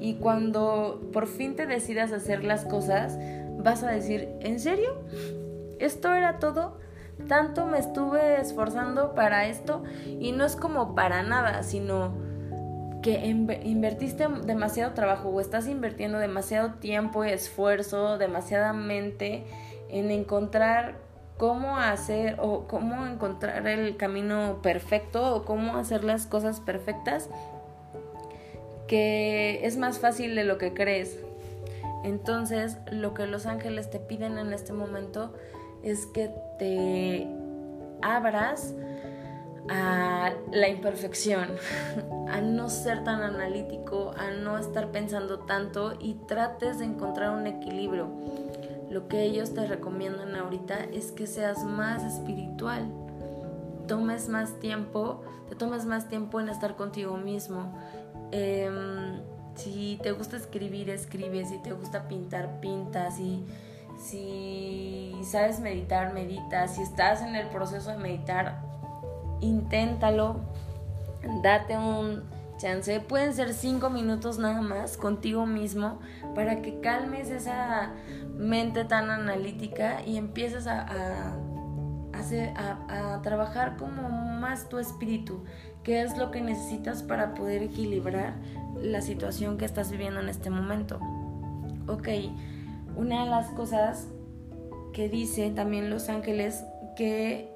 y 0.04 0.16
cuando 0.16 1.00
por 1.14 1.26
fin 1.26 1.56
te 1.56 1.66
decidas 1.66 2.12
hacer 2.12 2.44
las 2.44 2.66
cosas, 2.66 3.18
vas 3.56 3.82
a 3.82 3.90
decir, 3.90 4.28
¿en 4.40 4.60
serio? 4.60 4.90
¿Esto 5.78 6.12
era 6.12 6.38
todo? 6.38 6.76
Tanto 7.26 7.64
me 7.64 7.78
estuve 7.78 8.38
esforzando 8.38 9.14
para 9.14 9.46
esto 9.46 9.82
y 10.06 10.32
no 10.32 10.44
es 10.44 10.56
como 10.56 10.94
para 10.94 11.22
nada, 11.22 11.62
sino 11.62 12.12
que 13.02 13.24
invertiste 13.24 14.28
demasiado 14.44 14.92
trabajo 14.92 15.30
o 15.30 15.40
estás 15.40 15.66
invirtiendo 15.68 16.18
demasiado 16.18 16.74
tiempo 16.74 17.24
y 17.24 17.30
esfuerzo, 17.30 18.18
demasiada 18.18 18.74
mente 18.74 19.46
en 19.88 20.10
encontrar 20.10 20.96
cómo 21.38 21.78
hacer 21.78 22.36
o 22.40 22.66
cómo 22.68 23.06
encontrar 23.06 23.66
el 23.68 23.96
camino 23.96 24.58
perfecto 24.62 25.34
o 25.34 25.46
cómo 25.46 25.78
hacer 25.78 26.04
las 26.04 26.26
cosas 26.26 26.60
perfectas 26.60 27.30
que 28.86 29.64
es 29.66 29.76
más 29.76 29.98
fácil 29.98 30.34
de 30.34 30.44
lo 30.44 30.58
que 30.58 30.74
crees. 30.74 31.18
Entonces, 32.04 32.76
lo 32.90 33.14
que 33.14 33.26
los 33.26 33.46
ángeles 33.46 33.90
te 33.90 33.98
piden 33.98 34.38
en 34.38 34.52
este 34.52 34.72
momento 34.72 35.32
es 35.82 36.06
que 36.06 36.30
te 36.58 37.26
abras 38.02 38.74
a 39.68 40.32
la 40.52 40.68
imperfección, 40.68 41.48
a 42.28 42.40
no 42.40 42.68
ser 42.68 43.04
tan 43.04 43.22
analítico, 43.22 44.12
a 44.16 44.30
no 44.30 44.58
estar 44.58 44.90
pensando 44.90 45.40
tanto 45.40 45.94
y 45.98 46.14
trates 46.26 46.78
de 46.78 46.84
encontrar 46.84 47.30
un 47.30 47.46
equilibrio. 47.46 48.08
Lo 48.90 49.08
que 49.08 49.22
ellos 49.22 49.54
te 49.54 49.66
recomiendan 49.66 50.36
ahorita 50.36 50.84
es 50.92 51.10
que 51.10 51.26
seas 51.26 51.64
más 51.64 52.04
espiritual, 52.04 52.86
tomes 53.88 54.28
más 54.28 54.60
tiempo, 54.60 55.22
te 55.48 55.56
tomes 55.56 55.86
más 55.86 56.08
tiempo 56.08 56.40
en 56.40 56.48
estar 56.48 56.76
contigo 56.76 57.16
mismo. 57.16 57.74
Em, 58.32 59.20
si 59.54 59.98
te 60.02 60.12
gusta 60.12 60.36
escribir, 60.36 60.90
escribe, 60.90 61.44
si 61.44 61.58
te 61.58 61.72
gusta 61.72 62.08
pintar, 62.08 62.60
pinta, 62.60 63.10
si, 63.10 63.44
si 63.98 65.12
sabes 65.24 65.60
meditar, 65.60 66.12
medita, 66.12 66.68
si 66.68 66.82
estás 66.82 67.22
en 67.22 67.36
el 67.36 67.48
proceso 67.48 67.90
de 67.90 67.98
meditar, 67.98 68.62
inténtalo, 69.40 70.40
date 71.42 71.76
un 71.76 72.24
chance, 72.56 73.00
pueden 73.00 73.34
ser 73.34 73.52
cinco 73.52 73.90
minutos 73.90 74.38
nada 74.38 74.60
más 74.60 74.96
contigo 74.96 75.46
mismo 75.46 76.00
para 76.34 76.62
que 76.62 76.80
calmes 76.80 77.30
esa 77.30 77.92
mente 78.36 78.84
tan 78.84 79.10
analítica 79.10 80.02
y 80.04 80.16
empieces 80.16 80.66
a, 80.66 80.86
a, 82.12 83.14
a 83.14 83.22
trabajar 83.22 83.76
como 83.76 84.08
más 84.08 84.68
tu 84.68 84.78
espíritu, 84.78 85.44
qué 85.84 86.02
es 86.02 86.16
lo 86.16 86.30
que 86.30 86.40
necesitas 86.40 87.02
para 87.02 87.34
poder 87.34 87.62
equilibrar 87.62 88.34
la 88.76 89.02
situación 89.02 89.58
que 89.58 89.66
estás 89.66 89.90
viviendo 89.90 90.20
en 90.20 90.28
este 90.28 90.50
momento. 90.50 90.98
Ok, 91.86 92.08
una 92.96 93.24
de 93.24 93.30
las 93.30 93.50
cosas 93.50 94.08
que 94.92 95.08
dice 95.08 95.50
también 95.50 95.90
Los 95.90 96.08
Ángeles 96.08 96.64
que 96.96 97.50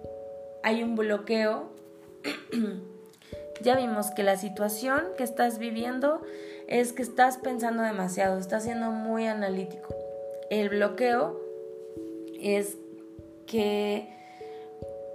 hay 0.62 0.82
un 0.82 0.94
bloqueo. 0.94 1.70
ya 3.62 3.76
vimos 3.76 4.10
que 4.10 4.22
la 4.22 4.36
situación 4.36 5.02
que 5.16 5.24
estás 5.24 5.58
viviendo 5.58 6.20
es 6.66 6.92
que 6.92 7.02
estás 7.02 7.38
pensando 7.38 7.82
demasiado, 7.82 8.38
estás 8.38 8.64
siendo 8.64 8.90
muy 8.90 9.26
analítico. 9.26 9.94
El 10.50 10.68
bloqueo 10.68 11.40
es 12.40 12.76
que 13.46 14.14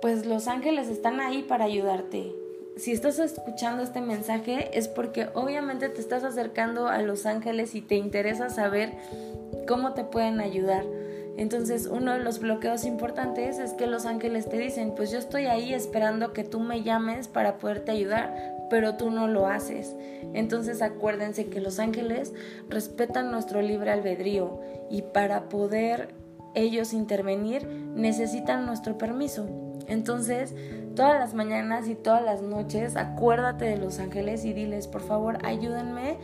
pues 0.02 0.26
los 0.26 0.47
ángeles 0.47 0.89
están 0.89 1.21
ahí 1.21 1.43
para 1.43 1.65
ayudarte 1.65 2.42
si 2.77 2.91
estás 2.91 3.19
escuchando 3.19 3.83
este 3.83 4.01
mensaje 4.01 4.77
es 4.77 4.88
porque 4.88 5.27
obviamente 5.33 5.89
te 5.89 6.01
estás 6.01 6.23
acercando 6.23 6.88
a 6.88 7.01
los 7.01 7.25
ángeles 7.25 7.75
y 7.75 7.81
te 7.81 7.95
interesa 7.95 8.49
saber 8.49 8.93
cómo 9.67 9.93
te 9.93 10.03
pueden 10.03 10.39
ayudar. 10.39 10.83
Entonces 11.38 11.88
uno 11.88 12.13
de 12.13 12.19
los 12.19 12.39
bloqueos 12.39 12.86
importantes 12.86 13.57
es 13.57 13.73
que 13.73 13.88
los 13.88 14.05
ángeles 14.05 14.49
te 14.49 14.57
dicen, 14.57 14.93
pues 14.95 15.12
yo 15.12 15.17
estoy 15.17 15.45
ahí 15.45 15.73
esperando 15.73 16.33
que 16.33 16.43
tú 16.43 16.59
me 16.59 16.83
llames 16.83 17.27
para 17.27 17.57
poderte 17.57 17.91
ayudar, 17.91 18.55
pero 18.69 18.95
tú 18.95 19.09
no 19.09 19.27
lo 19.27 19.47
haces. 19.47 19.95
Entonces 20.33 20.81
acuérdense 20.81 21.47
que 21.47 21.59
los 21.59 21.79
ángeles 21.79 22.33
respetan 22.69 23.31
nuestro 23.31 23.62
libre 23.62 23.91
albedrío 23.91 24.59
y 24.89 25.01
para 25.01 25.49
poder 25.49 26.09
ellos 26.55 26.93
intervenir 26.93 27.67
necesitan 27.67 28.65
nuestro 28.65 28.97
permiso. 28.97 29.47
Entonces, 29.88 30.53
todas 30.95 31.19
las 31.19 31.34
mañanas 31.34 31.88
y 31.88 31.95
todas 31.95 32.23
las 32.23 32.41
noches, 32.41 32.95
acuérdate 32.95 33.65
de 33.65 33.77
los 33.77 33.99
ángeles 33.99 34.45
y 34.45 34.53
diles, 34.53 34.88
por 34.88 35.01
favor, 35.01 35.38
ayúdenme 35.43 36.17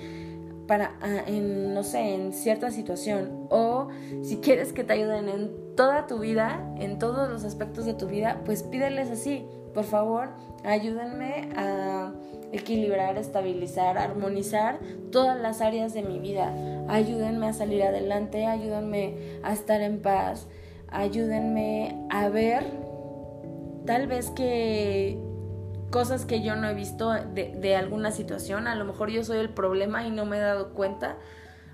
para, 0.67 0.91
ah, 1.01 1.23
en, 1.25 1.73
no 1.73 1.83
sé, 1.83 2.13
en 2.13 2.31
cierta 2.31 2.69
situación. 2.71 3.47
O 3.49 3.87
si 4.21 4.37
quieres 4.37 4.71
que 4.71 4.83
te 4.83 4.93
ayuden 4.93 5.27
en 5.27 5.75
toda 5.75 6.05
tu 6.05 6.19
vida, 6.19 6.61
en 6.77 6.99
todos 6.99 7.29
los 7.29 7.43
aspectos 7.43 7.85
de 7.85 7.95
tu 7.95 8.07
vida, 8.07 8.41
pues 8.45 8.63
pídeles 8.63 9.09
así, 9.09 9.45
por 9.73 9.83
favor, 9.83 10.29
ayúdenme 10.63 11.49
a 11.55 12.11
equilibrar, 12.51 13.17
estabilizar, 13.17 13.97
armonizar 13.97 14.79
todas 15.11 15.39
las 15.39 15.61
áreas 15.61 15.93
de 15.93 16.03
mi 16.03 16.19
vida. 16.19 16.53
Ayúdenme 16.87 17.47
a 17.47 17.53
salir 17.53 17.83
adelante, 17.83 18.45
ayúdenme 18.45 19.39
a 19.43 19.53
estar 19.53 19.81
en 19.81 20.01
paz, 20.01 20.47
ayúdenme 20.87 22.07
a 22.09 22.29
ver 22.29 22.88
tal 23.89 24.05
vez 24.05 24.29
que 24.29 25.17
cosas 25.89 26.25
que 26.25 26.43
yo 26.43 26.55
no 26.55 26.69
he 26.69 26.75
visto 26.75 27.11
de, 27.11 27.75
alguna 27.75 28.11
situación, 28.11 28.67
a 28.67 28.75
lo 28.75 28.85
mejor 28.85 29.09
yo 29.09 29.23
soy 29.23 29.39
el 29.39 29.49
problema 29.49 30.05
y 30.05 30.11
no 30.11 30.27
me 30.27 30.37
he 30.37 30.39
dado 30.39 30.75
cuenta, 30.75 31.17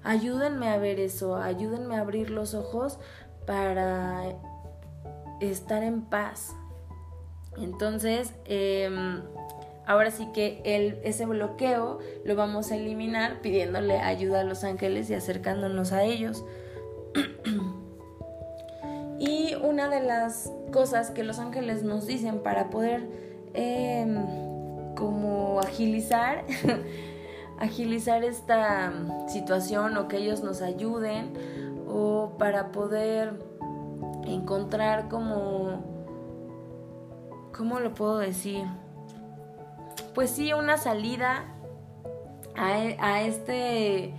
ayúdenme 0.01 0.69
a 0.69 0.78
ver 0.78 1.01
eso, 1.01 1.36
ayúdenme 1.36 1.97
a 1.97 1.99
abrir 1.99 2.30
los 2.30 2.54
ojos 2.54 2.99
para 3.45 4.23
estar 5.41 5.84
en 5.84 6.04
paz. 6.04 6.56
Entonces, 7.58 8.34
em, 8.45 9.21
ahora 9.86 10.10
sí 10.10 10.30
que 10.34 10.62
el, 10.63 11.01
ese 11.04 11.25
bloqueo 11.25 11.99
lo 12.23 12.36
vamos 12.38 12.71
a 12.71 12.78
eliminar 12.78 13.41
pidiéndole 13.41 13.99
ayuda 13.99 14.39
a 14.39 14.43
los 14.45 14.63
ángeles 14.63 15.10
y 15.10 15.15
acercándonos 15.15 15.91
a 15.91 16.04
ellos. 16.06 16.45
Y 19.27 19.55
una 19.55 19.89
de 19.89 20.01
las 20.01 20.51
cosas 20.71 21.09
que 21.09 21.23
los 21.23 21.39
ángeles 21.39 21.83
nos 21.83 22.05
dicen 22.05 22.39
para 22.39 22.69
poder 22.69 23.09
em, 23.53 24.23
como 24.95 25.59
agilizar, 25.61 26.45
agilizar 27.59 28.23
esta 28.23 28.93
situación 29.27 29.97
o 29.97 30.07
que 30.07 30.17
ellos 30.17 30.43
nos 30.43 30.61
ayuden 30.61 31.33
o 31.88 32.33
para 32.38 32.71
poder 32.71 33.33
encontrar 34.27 35.07
como, 35.09 35.83
¿cómo 37.55 37.79
lo 37.79 37.93
puedo 37.95 38.19
decir? 38.19 38.63
Pues 40.13 40.29
sí, 40.29 40.53
una 40.53 40.77
salida 40.77 41.45
a, 42.55 42.67
a 42.99 43.21
este 43.23 44.13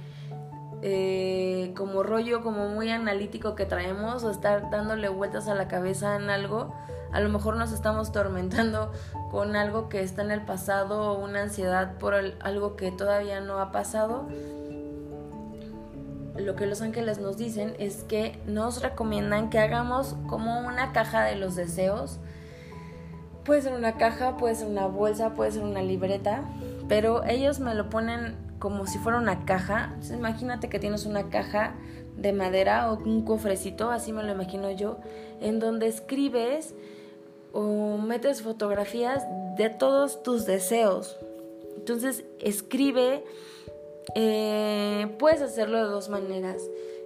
eh, 0.83 1.73
como 1.77 2.03
rollo 2.03 2.43
como 2.43 2.69
muy 2.69 2.91
analítico 2.91 3.55
que 3.55 3.65
traemos 3.65 4.25
o 4.25 4.31
estar 4.31 4.71
dándole 4.71 5.09
vueltas 5.09 5.49
a 5.49 5.55
la 5.55 5.69
cabeza 5.69 6.17
en 6.17 6.29
algo, 6.31 6.75
a 7.13 7.21
lo 7.21 7.29
mejor 7.31 7.57
nos 7.57 7.73
estamos 7.73 8.13
tormentando 8.13 8.93
con 9.31 9.57
algo 9.57 9.89
que 9.89 10.03
está 10.03 10.23
en 10.23 10.31
el 10.31 10.43
pasado 10.43 11.13
o 11.13 11.25
una 11.25 11.43
ansiedad 11.43 11.97
por 11.99 12.15
algo 12.15 12.77
que 12.77 12.91
todavía 12.91 13.41
no 13.41 13.59
ha 13.59 13.73
pasado. 13.73 14.27
Lo 16.37 16.55
que 16.55 16.67
los 16.67 16.83
ángeles 16.83 17.19
nos 17.19 17.39
dicen 17.39 17.75
es 17.79 18.05
que 18.05 18.39
nos 18.47 18.83
recomiendan 18.83 19.49
que 19.49 19.59
hagamos 19.59 20.17
como 20.29 20.61
una 20.61 20.93
caja 20.93 21.25
de 21.25 21.37
los 21.37 21.57
deseos. 21.57 22.19
Puede 23.45 23.63
ser 23.63 23.73
una 23.73 23.97
caja, 23.97 24.37
puede 24.37 24.55
ser 24.55 24.69
una 24.69 24.87
bolsa, 24.87 25.35
puede 25.35 25.53
ser 25.53 25.63
una 25.63 25.81
libreta, 25.81 26.43
pero 26.89 27.25
ellos 27.25 27.61
me 27.61 27.75
lo 27.75 27.89
ponen 27.89 28.46
como 28.59 28.87
si 28.87 28.99
fuera 28.99 29.19
una 29.19 29.45
caja. 29.45 29.97
imagínate 30.11 30.69
que 30.69 30.79
tienes 30.79 31.07
una 31.07 31.29
caja 31.29 31.75
de 32.17 32.33
madera 32.33 32.91
o 32.91 32.99
un 32.99 33.25
cofrecito, 33.25 33.91
así 33.91 34.13
me 34.13 34.23
lo 34.23 34.33
imagino 34.33 34.71
yo, 34.71 34.99
en 35.41 35.59
donde 35.59 35.87
escribes 35.87 36.75
o 37.53 37.99
metes 37.99 38.43
fotografías 38.43 39.25
de 39.57 39.71
todos 39.71 40.23
tus 40.23 40.47
deseos. 40.47 41.19
Entonces 41.77 42.25
escribe, 42.41 43.25
eh, 44.15 45.15
puedes 45.19 45.43
hacerlo 45.43 45.79
de 45.79 45.91
dos 45.91 46.09
maneras, 46.09 46.63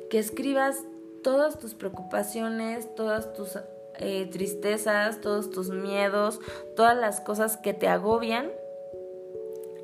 que 0.08 0.18
escribas 0.18 0.84
todas 1.22 1.58
tus 1.58 1.74
preocupaciones, 1.74 2.94
todas 2.94 3.32
tus 3.32 3.58
eh, 3.98 4.28
tristezas, 4.30 5.20
todos 5.20 5.50
tus 5.50 5.70
miedos, 5.70 6.40
todas 6.76 6.96
las 6.96 7.20
cosas 7.20 7.56
que 7.56 7.74
te 7.74 7.88
agobian, 7.88 8.50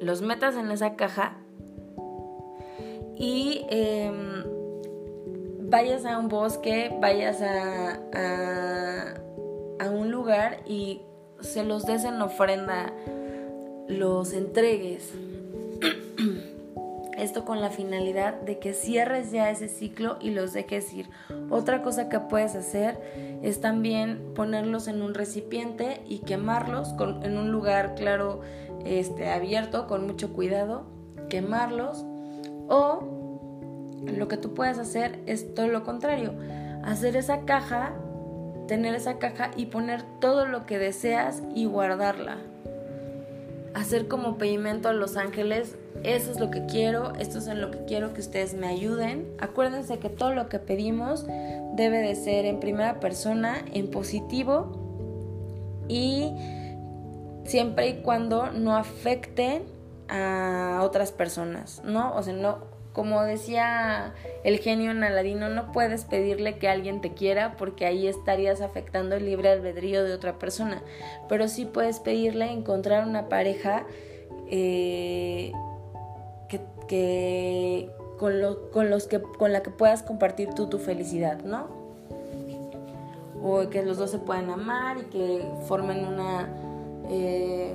los 0.00 0.22
metas 0.22 0.56
en 0.56 0.70
esa 0.70 0.94
caja 0.96 1.38
y 3.16 3.66
em, 3.70 4.44
vayas 5.60 6.04
a 6.04 6.18
un 6.18 6.28
bosque, 6.28 6.94
vayas 7.00 7.40
a, 7.42 8.00
a, 9.80 9.90
un 9.90 10.10
lugar 10.10 10.60
y 10.66 11.02
se 11.40 11.64
los 11.64 11.86
des 11.86 12.04
en 12.04 12.20
ofrenda, 12.20 12.92
los 13.88 14.32
entregues. 14.32 15.12
Esto 17.16 17.46
con 17.46 17.62
la 17.62 17.70
finalidad 17.70 18.34
de 18.42 18.58
que 18.58 18.74
cierres 18.74 19.30
ya 19.30 19.48
ese 19.50 19.68
ciclo 19.68 20.18
y 20.20 20.30
los 20.30 20.52
dejes 20.52 20.92
ir. 20.92 21.08
Otra 21.48 21.82
cosa 21.82 22.10
que 22.10 22.20
puedes 22.20 22.54
hacer 22.54 23.00
es 23.42 23.62
también 23.62 24.34
ponerlos 24.34 24.86
en 24.86 25.00
un 25.00 25.14
recipiente 25.14 26.02
y 26.06 26.18
quemarlos 26.18 26.94
en 27.22 27.38
un 27.38 27.50
lugar 27.52 27.94
claro, 27.94 28.42
este, 28.84 29.30
abierto, 29.30 29.86
con 29.86 30.06
mucho 30.06 30.34
cuidado 30.34 30.84
quemarlos 31.30 32.04
o 32.68 33.16
lo 34.04 34.28
que 34.28 34.36
tú 34.36 34.54
puedes 34.54 34.78
hacer 34.78 35.18
es 35.26 35.54
todo 35.54 35.68
lo 35.68 35.84
contrario, 35.84 36.32
hacer 36.84 37.16
esa 37.16 37.40
caja, 37.40 37.92
tener 38.68 38.94
esa 38.94 39.18
caja 39.18 39.50
y 39.56 39.66
poner 39.66 40.02
todo 40.20 40.46
lo 40.46 40.66
que 40.66 40.78
deseas 40.78 41.42
y 41.54 41.66
guardarla. 41.66 42.38
Hacer 43.74 44.08
como 44.08 44.38
pedimento 44.38 44.88
a 44.88 44.94
los 44.94 45.16
ángeles, 45.16 45.76
eso 46.02 46.30
es 46.30 46.40
lo 46.40 46.50
que 46.50 46.64
quiero, 46.66 47.12
esto 47.18 47.38
es 47.38 47.46
en 47.46 47.60
lo 47.60 47.70
que 47.70 47.84
quiero 47.84 48.14
que 48.14 48.20
ustedes 48.20 48.54
me 48.54 48.68
ayuden. 48.68 49.26
Acuérdense 49.38 49.98
que 49.98 50.08
todo 50.08 50.32
lo 50.32 50.48
que 50.48 50.58
pedimos 50.58 51.26
debe 51.74 51.98
de 51.98 52.14
ser 52.14 52.46
en 52.46 52.58
primera 52.58 53.00
persona, 53.00 53.64
en 53.72 53.90
positivo 53.90 54.86
y 55.88 56.32
siempre 57.44 57.88
y 57.88 57.94
cuando 58.02 58.50
no 58.50 58.76
afecte 58.76 59.62
a 60.08 60.80
otras 60.82 61.12
personas, 61.12 61.82
¿no? 61.84 62.14
O 62.14 62.22
sea, 62.22 62.32
no, 62.32 62.58
como 62.96 63.22
decía 63.24 64.14
el 64.42 64.58
genio 64.58 64.90
en 64.90 65.04
Aladino, 65.04 65.50
no 65.50 65.70
puedes 65.70 66.06
pedirle 66.06 66.56
que 66.56 66.66
alguien 66.66 67.02
te 67.02 67.12
quiera 67.12 67.54
porque 67.58 67.84
ahí 67.84 68.06
estarías 68.06 68.62
afectando 68.62 69.16
el 69.16 69.26
libre 69.26 69.50
albedrío 69.50 70.02
de 70.02 70.14
otra 70.14 70.38
persona, 70.38 70.82
pero 71.28 71.46
sí 71.46 71.66
puedes 71.66 72.00
pedirle 72.00 72.50
encontrar 72.50 73.06
una 73.06 73.28
pareja 73.28 73.84
eh, 74.50 75.52
que, 76.88 77.90
con, 78.18 78.32
con, 78.72 78.88
los 78.88 79.06
que 79.06 79.20
con 79.20 79.52
la 79.52 79.62
que 79.62 79.70
puedas 79.70 80.02
compartir 80.02 80.54
tú 80.54 80.68
tu 80.68 80.78
felicidad, 80.78 81.40
¿no? 81.42 81.66
O 83.42 83.68
que 83.68 83.82
los 83.82 83.98
dos 83.98 84.10
se 84.10 84.18
puedan 84.18 84.48
amar 84.48 84.96
y 84.98 85.04
que 85.10 85.46
formen 85.66 86.06
una 86.06 86.48
eh, 87.10 87.74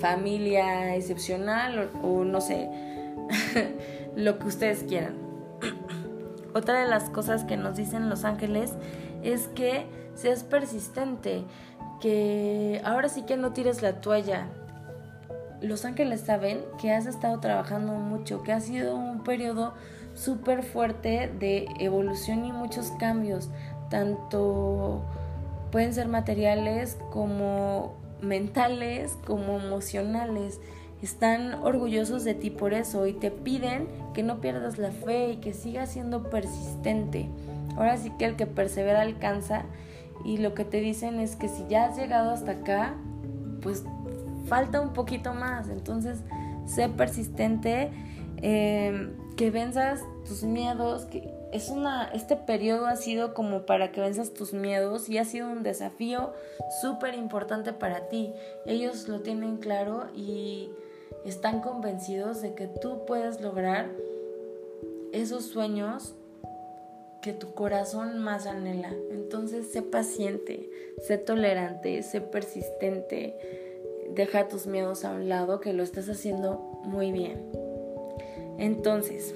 familia 0.00 0.94
excepcional 0.94 1.90
o, 2.02 2.24
no 2.24 2.40
sé, 2.40 2.68
lo 4.16 4.38
que 4.38 4.46
ustedes 4.46 4.84
quieran. 4.84 5.14
Otra 6.54 6.80
de 6.80 6.88
las 6.88 7.10
cosas 7.10 7.44
que 7.44 7.56
nos 7.56 7.76
dicen 7.76 8.08
los 8.08 8.24
ángeles 8.24 8.74
es 9.22 9.48
que 9.48 9.86
seas 10.14 10.44
persistente, 10.44 11.44
que 12.00 12.80
ahora 12.84 13.08
sí 13.08 13.22
que 13.22 13.36
no 13.36 13.52
tires 13.52 13.82
la 13.82 14.00
toalla. 14.00 14.48
Los 15.60 15.84
ángeles 15.84 16.20
saben 16.20 16.60
que 16.80 16.92
has 16.92 17.06
estado 17.06 17.40
trabajando 17.40 17.92
mucho, 17.92 18.42
que 18.42 18.52
ha 18.52 18.60
sido 18.60 18.96
un 18.96 19.24
periodo 19.24 19.74
súper 20.14 20.62
fuerte 20.62 21.32
de 21.38 21.66
evolución 21.78 22.44
y 22.44 22.52
muchos 22.52 22.90
cambios, 22.92 23.50
tanto 23.90 25.02
pueden 25.70 25.92
ser 25.92 26.08
materiales 26.08 26.98
como 27.10 27.94
mentales 28.20 29.16
como 29.26 29.58
emocionales. 29.58 30.60
Están 31.02 31.54
orgullosos 31.54 32.24
de 32.24 32.34
ti 32.34 32.50
por 32.50 32.72
eso 32.72 33.06
y 33.06 33.12
te 33.12 33.30
piden 33.30 33.86
que 34.14 34.22
no 34.22 34.40
pierdas 34.40 34.78
la 34.78 34.90
fe 34.90 35.32
y 35.32 35.36
que 35.36 35.52
sigas 35.52 35.92
siendo 35.92 36.30
persistente. 36.30 37.28
Ahora 37.76 37.96
sí 37.96 38.10
que 38.18 38.24
el 38.24 38.36
que 38.36 38.46
persevera 38.46 39.02
alcanza 39.02 39.64
y 40.24 40.38
lo 40.38 40.54
que 40.54 40.64
te 40.64 40.80
dicen 40.80 41.20
es 41.20 41.36
que 41.36 41.48
si 41.48 41.64
ya 41.68 41.84
has 41.84 41.98
llegado 41.98 42.30
hasta 42.30 42.52
acá, 42.52 42.94
pues 43.60 43.84
falta 44.46 44.80
un 44.80 44.92
poquito 44.92 45.34
más. 45.34 45.68
Entonces, 45.68 46.18
sé 46.64 46.88
persistente, 46.88 47.90
eh, 48.38 49.12
que 49.36 49.50
venzas 49.50 50.00
tus 50.26 50.42
miedos, 50.44 51.04
que 51.04 51.35
este 52.12 52.36
periodo 52.36 52.86
ha 52.86 52.96
sido 52.96 53.34
como 53.34 53.66
para 53.66 53.92
que 53.92 54.00
venzas 54.00 54.32
tus 54.32 54.52
miedos 54.52 55.08
y 55.08 55.18
ha 55.18 55.24
sido 55.24 55.50
un 55.50 55.62
desafío 55.62 56.32
súper 56.80 57.14
importante 57.14 57.72
para 57.72 58.08
ti. 58.08 58.32
Ellos 58.66 59.08
lo 59.08 59.20
tienen 59.20 59.56
claro 59.56 60.04
y 60.14 60.70
están 61.24 61.60
convencidos 61.60 62.42
de 62.42 62.54
que 62.54 62.68
tú 62.68 63.04
puedes 63.06 63.40
lograr 63.40 63.90
esos 65.12 65.46
sueños 65.46 66.14
que 67.22 67.32
tu 67.32 67.54
corazón 67.54 68.18
más 68.18 68.46
anhela. 68.46 68.92
Entonces 69.10 69.70
sé 69.72 69.82
paciente, 69.82 70.70
sé 71.06 71.18
tolerante, 71.18 72.02
sé 72.02 72.20
persistente, 72.20 73.36
deja 74.14 74.48
tus 74.48 74.66
miedos 74.66 75.04
a 75.04 75.12
un 75.12 75.28
lado 75.28 75.60
que 75.60 75.72
lo 75.72 75.82
estás 75.82 76.08
haciendo 76.08 76.80
muy 76.84 77.12
bien. 77.12 77.42
Entonces, 78.58 79.34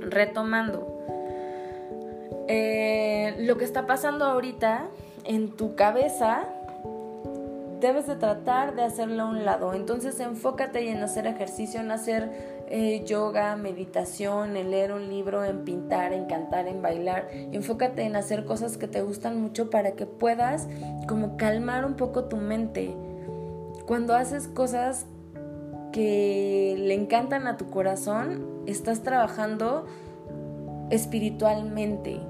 retomando, 0.00 0.89
eh, 2.52 3.36
lo 3.38 3.56
que 3.58 3.64
está 3.64 3.86
pasando 3.86 4.24
ahorita 4.24 4.88
en 5.22 5.50
tu 5.50 5.76
cabeza, 5.76 6.48
debes 7.80 8.08
de 8.08 8.16
tratar 8.16 8.74
de 8.74 8.82
hacerlo 8.82 9.22
a 9.22 9.26
un 9.26 9.44
lado. 9.44 9.72
Entonces 9.72 10.18
enfócate 10.18 10.90
en 10.90 11.00
hacer 11.00 11.28
ejercicio, 11.28 11.78
en 11.78 11.92
hacer 11.92 12.64
eh, 12.68 13.04
yoga, 13.06 13.54
meditación, 13.54 14.56
en 14.56 14.72
leer 14.72 14.90
un 14.90 15.08
libro, 15.08 15.44
en 15.44 15.62
pintar, 15.62 16.12
en 16.12 16.24
cantar, 16.24 16.66
en 16.66 16.82
bailar. 16.82 17.28
Enfócate 17.30 18.02
en 18.02 18.16
hacer 18.16 18.44
cosas 18.44 18.76
que 18.76 18.88
te 18.88 19.00
gustan 19.00 19.40
mucho 19.40 19.70
para 19.70 19.92
que 19.92 20.06
puedas 20.06 20.66
como 21.06 21.36
calmar 21.36 21.84
un 21.84 21.94
poco 21.94 22.24
tu 22.24 22.36
mente. 22.36 22.92
Cuando 23.86 24.16
haces 24.16 24.48
cosas 24.48 25.06
que 25.92 26.74
le 26.76 26.94
encantan 26.94 27.46
a 27.46 27.56
tu 27.56 27.70
corazón, 27.70 28.44
estás 28.66 29.04
trabajando 29.04 29.86
espiritualmente 30.90 32.20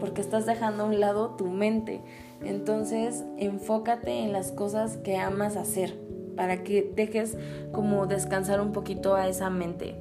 porque 0.00 0.20
estás 0.20 0.46
dejando 0.46 0.84
a 0.84 0.86
un 0.86 0.98
lado 0.98 1.36
tu 1.36 1.46
mente. 1.46 2.00
Entonces, 2.42 3.24
enfócate 3.36 4.24
en 4.24 4.32
las 4.32 4.50
cosas 4.50 4.96
que 4.96 5.18
amas 5.18 5.56
hacer 5.56 5.94
para 6.36 6.62
que 6.64 6.90
dejes 6.96 7.36
como 7.70 8.06
descansar 8.06 8.60
un 8.60 8.72
poquito 8.72 9.14
a 9.14 9.28
esa 9.28 9.50
mente. 9.50 9.94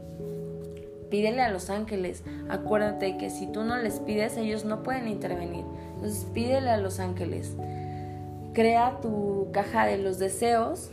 Pídele 1.09 1.41
a 1.41 1.51
los 1.51 1.69
ángeles. 1.69 2.23
Acuérdate 2.49 3.17
que 3.17 3.29
si 3.29 3.47
tú 3.47 3.63
no 3.63 3.77
les 3.77 3.99
pides, 3.99 4.37
ellos 4.37 4.63
no 4.63 4.83
pueden 4.83 5.07
intervenir. 5.07 5.65
Entonces, 5.95 6.25
pídele 6.33 6.69
a 6.69 6.77
los 6.77 6.99
ángeles. 6.99 7.55
Crea 8.53 8.99
tu 9.01 9.49
caja 9.51 9.85
de 9.85 9.97
los 9.97 10.17
deseos, 10.17 10.89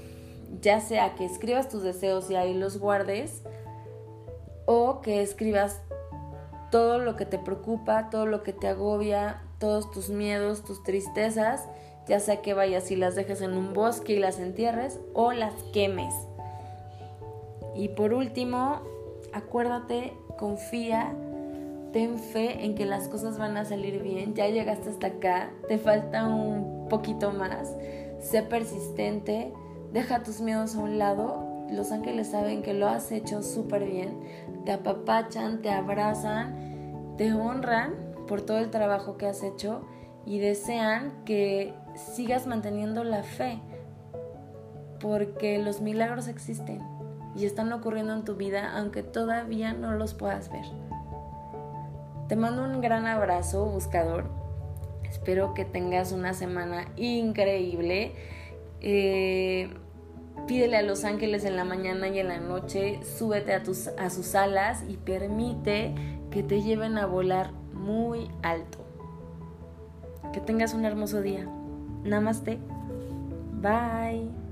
ya 0.61 0.81
sea 0.81 1.14
que 1.14 1.25
escribas 1.25 1.69
tus 1.69 1.83
deseos 1.83 2.31
y 2.31 2.37
ahí 2.37 2.55
los 2.55 2.79
guardes, 2.79 3.42
o 4.64 5.01
que 5.01 5.23
escribas 5.23 5.81
todo 6.77 6.99
lo 6.99 7.17
que 7.17 7.25
te 7.25 7.39
preocupa, 7.39 8.11
todo 8.11 8.27
lo 8.27 8.43
que 8.43 8.53
te 8.53 8.69
agobia, 8.69 9.41
todos 9.59 9.91
tus 9.91 10.11
miedos, 10.11 10.62
tus 10.62 10.83
tristezas, 10.83 11.65
ya 12.07 12.21
sea 12.21 12.43
que 12.43 12.53
vayas 12.53 12.91
y 12.91 12.97
las 12.97 13.15
dejes 13.15 13.41
en 13.41 13.57
un 13.57 13.73
bosque 13.73 14.12
y 14.12 14.19
las 14.19 14.39
entierres 14.39 15.01
o 15.15 15.33
las 15.33 15.55
quemes. 15.73 16.12
Y 17.75 17.89
por 17.89 18.12
último, 18.12 18.83
acuérdate, 19.33 20.12
confía, 20.39 21.15
ten 21.95 22.19
fe 22.19 22.67
en 22.67 22.75
que 22.75 22.85
las 22.85 23.09
cosas 23.09 23.39
van 23.39 23.57
a 23.57 23.65
salir 23.65 24.03
bien, 24.03 24.35
ya 24.35 24.47
llegaste 24.49 24.91
hasta 24.91 25.07
acá, 25.07 25.53
te 25.69 25.79
falta 25.79 26.27
un 26.27 26.89
poquito 26.91 27.33
más, 27.33 27.75
sé 28.21 28.43
persistente, 28.43 29.51
deja 29.95 30.23
tus 30.23 30.43
miedos 30.43 30.77
a 30.77 30.81
un 30.81 30.99
lado, 30.99 31.43
los 31.71 31.91
ángeles 31.91 32.29
saben 32.29 32.62
que 32.62 32.75
lo 32.75 32.87
has 32.87 33.11
hecho 33.12 33.43
súper 33.43 33.87
bien, 33.87 34.21
te 34.67 34.73
apapachan, 34.73 35.62
te 35.62 35.71
abrazan, 35.71 36.65
te 37.16 37.33
honran 37.33 37.94
por 38.26 38.42
todo 38.42 38.59
el 38.59 38.70
trabajo 38.70 39.16
que 39.16 39.26
has 39.26 39.42
hecho 39.42 39.83
y 40.24 40.38
desean 40.38 41.24
que 41.24 41.74
sigas 41.94 42.46
manteniendo 42.46 43.05
la 43.05 43.22
fe, 43.22 43.61
porque 45.00 45.59
los 45.59 45.81
milagros 45.81 46.29
existen 46.29 46.83
y 47.37 47.44
están 47.44 47.72
ocurriendo 47.72 48.12
en 48.14 48.24
tu 48.24 48.35
vida 48.35 48.76
aunque 48.76 49.02
todavía 49.02 49.72
no 49.72 49.92
los 49.92 50.14
puedas 50.14 50.50
ver. 50.50 50.64
Te 52.29 52.35
mando 52.35 52.64
un 52.64 52.81
gran 52.81 53.07
abrazo, 53.07 53.66
buscador. 53.66 54.24
Espero 55.09 55.55
que 55.55 55.64
tengas 55.64 56.11
una 56.11 56.35
semana 56.35 56.87
increíble. 56.96 58.14
Eh, 58.81 59.71
Pídele 60.46 60.77
a 60.77 60.83
los 60.83 61.04
ángeles 61.04 61.44
en 61.44 61.56
la 61.56 61.64
mañana 61.64 62.06
y 62.06 62.21
en 62.21 62.29
la 62.29 62.38
noche, 62.38 63.00
súbete 63.02 63.52
a, 63.52 63.64
tus, 63.64 63.88
a 63.88 64.10
sus 64.10 64.37
alas 64.37 64.85
y 64.88 64.96
permite 64.96 65.92
que 66.37 66.43
te 66.43 66.61
lleven 66.61 66.99
a 66.99 67.07
volar 67.07 67.51
muy 67.73 68.29
alto. 68.43 68.85
Que 70.35 70.41
tengas 70.41 70.75
un 70.75 70.85
hermoso 70.85 71.23
día. 71.23 71.49
Namaste. 72.05 72.59
Bye. 73.63 74.46